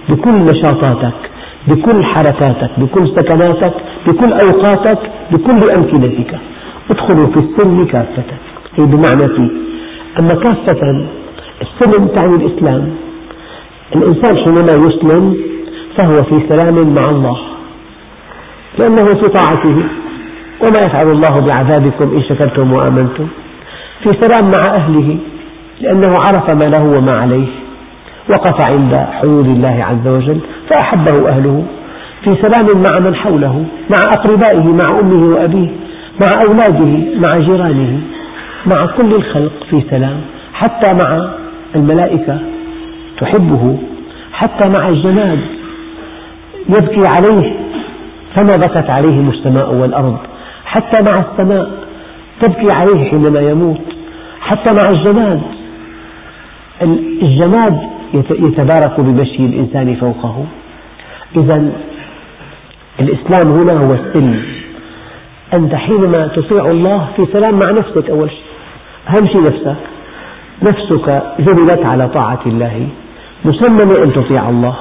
بكل 0.10 0.32
نشاطاتك 0.32 1.14
بكل 1.68 2.04
حركاتك 2.04 2.72
بكل 2.78 3.08
سكناتك 3.08 3.74
بكل 4.08 4.34
أوقاتك 4.34 5.00
بكل 5.32 5.60
أمكنتك. 5.78 6.40
ادخلوا 6.90 7.28
في 7.28 7.38
السلم 7.38 7.86
كافة 7.86 8.24
أي 8.80 8.86
بمعنى 8.86 9.28
فيه؟ 9.36 9.50
أما 10.20 10.28
كافة 10.44 11.06
السلم 11.62 12.08
تعني 12.08 12.36
الإسلام. 12.36 12.90
الإنسان 13.96 14.38
حينما 14.38 14.88
يسلم 14.88 15.36
فهو 15.98 16.16
في 16.16 16.48
سلام 16.50 16.94
مع 16.96 17.02
الله 17.10 17.38
لأنه 18.80 19.14
في 19.14 19.28
طاعته. 19.28 19.78
وما 20.62 20.80
يفعل 20.86 21.12
الله 21.12 21.40
بعذابكم 21.40 22.16
إن 22.16 22.24
شكرتم 22.24 22.74
وآمنتم. 22.74 23.28
في 24.04 24.10
سلام 24.14 24.52
مع 24.52 24.76
أهله. 24.76 25.18
لأنه 25.82 26.14
عرف 26.28 26.50
ما 26.50 26.64
له 26.64 26.84
وما 26.84 27.12
عليه 27.20 27.48
وقف 28.30 28.62
عند 28.62 29.08
حدود 29.12 29.46
الله 29.46 29.86
عز 29.90 30.08
وجل 30.08 30.40
فأحبه 30.70 31.30
أهله 31.30 31.64
في 32.24 32.36
سلام 32.36 32.78
مع 32.78 33.08
من 33.10 33.16
حوله 33.16 33.66
مع 33.90 33.98
أقربائه 34.18 34.64
مع 34.64 35.00
أمه 35.00 35.36
وأبيه 35.36 35.68
مع 36.20 36.40
أولاده 36.48 37.20
مع 37.20 37.40
جيرانه 37.40 38.00
مع 38.66 38.86
كل 38.86 39.14
الخلق 39.16 39.52
في 39.70 39.82
سلام 39.90 40.22
حتى 40.54 40.94
مع 40.94 41.30
الملائكة 41.76 42.40
تحبه 43.20 43.78
حتى 44.34 44.70
مع 44.70 44.90
الجماد 44.90 45.40
يبكي 46.70 47.02
عليه 47.08 47.54
فما 48.36 48.54
بكت 48.60 48.90
عليهم 48.90 49.30
السماء 49.30 49.74
والأرض 49.74 50.18
حتى 50.66 51.04
مع 51.12 51.20
السماء 51.32 51.72
تبكي 52.42 52.72
عليه 52.72 53.10
حينما 53.10 53.40
يموت 53.40 53.82
حتى 54.42 54.76
مع 54.76 54.84
الجماد 54.90 55.42
الجماد 56.82 57.80
يتبارك 58.30 59.00
بمشي 59.00 59.46
الإنسان 59.46 59.96
فوقه. 59.96 60.46
إذا 61.36 61.72
الإسلام 63.00 63.54
هنا 63.54 63.74
هو 63.74 63.94
السلم 63.94 64.44
أنت 65.54 65.76
حينما 65.76 66.28
تطيع 66.28 66.66
الله 66.72 67.08
في 67.16 67.26
سلام 67.34 67.54
مع 67.54 67.66
نفسك 67.78 68.10
أول 68.10 68.30
شيء. 68.30 68.44
أهم 69.10 69.28
شيء 69.28 69.44
نفسك. 69.44 69.76
نفسك 70.64 71.24
جبلت 71.40 71.86
على 71.86 72.08
طاعة 72.08 72.40
الله. 72.46 72.88
مسمى 73.46 74.04
أن 74.04 74.14
تطيع 74.14 74.50
الله. 74.50 74.76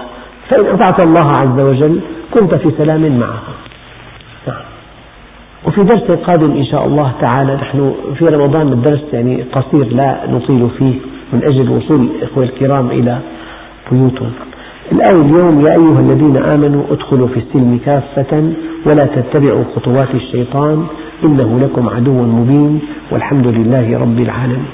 فإن 0.48 0.66
أطعت 0.66 1.04
الله 1.06 1.32
عز 1.32 1.60
وجل 1.60 2.00
كنت 2.30 2.54
في 2.54 2.70
سلام 2.78 3.18
معه. 3.18 3.42
نعم. 4.48 4.56
وفي 5.66 5.82
درس 5.82 6.10
قادم 6.10 6.50
إن 6.50 6.64
شاء 6.64 6.86
الله 6.86 7.12
تعالى 7.20 7.54
نحن 7.54 7.94
في 8.18 8.24
رمضان 8.24 8.68
الدرس 8.68 9.04
يعني 9.12 9.44
قصير 9.52 9.86
لا 9.86 10.20
نطيل 10.30 10.68
فيه. 10.78 10.94
من 11.32 11.40
أجل 11.44 11.70
وصول 11.70 12.08
إخوة 12.22 12.44
الكرام 12.44 12.86
إلى 12.90 13.18
بيوتهم. 13.92 14.32
الآية 14.92 15.20
اليوم 15.20 15.66
يا 15.66 15.72
أيها 15.72 16.00
الذين 16.00 16.36
آمنوا 16.36 16.82
ادخلوا 16.90 17.28
في 17.28 17.36
السلم 17.36 17.80
كافة 17.86 18.52
ولا 18.86 19.06
تتبعوا 19.06 19.64
خطوات 19.76 20.14
الشيطان 20.14 20.86
إنه 21.24 21.60
لكم 21.60 21.88
عدو 21.88 22.22
مبين 22.22 22.80
والحمد 23.10 23.46
لله 23.46 23.98
رب 23.98 24.18
العالمين. 24.18 24.66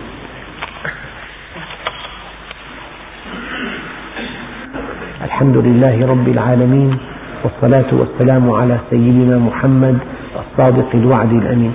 الحمد 5.24 5.56
لله 5.56 6.06
رب 6.06 6.28
العالمين 6.28 6.90
والصلاة 7.44 7.90
والسلام 7.92 8.50
على 8.50 8.78
سيدنا 8.90 9.38
محمد 9.38 9.98
الصادق 10.42 10.88
الوعد 10.94 11.32
الأمين. 11.32 11.74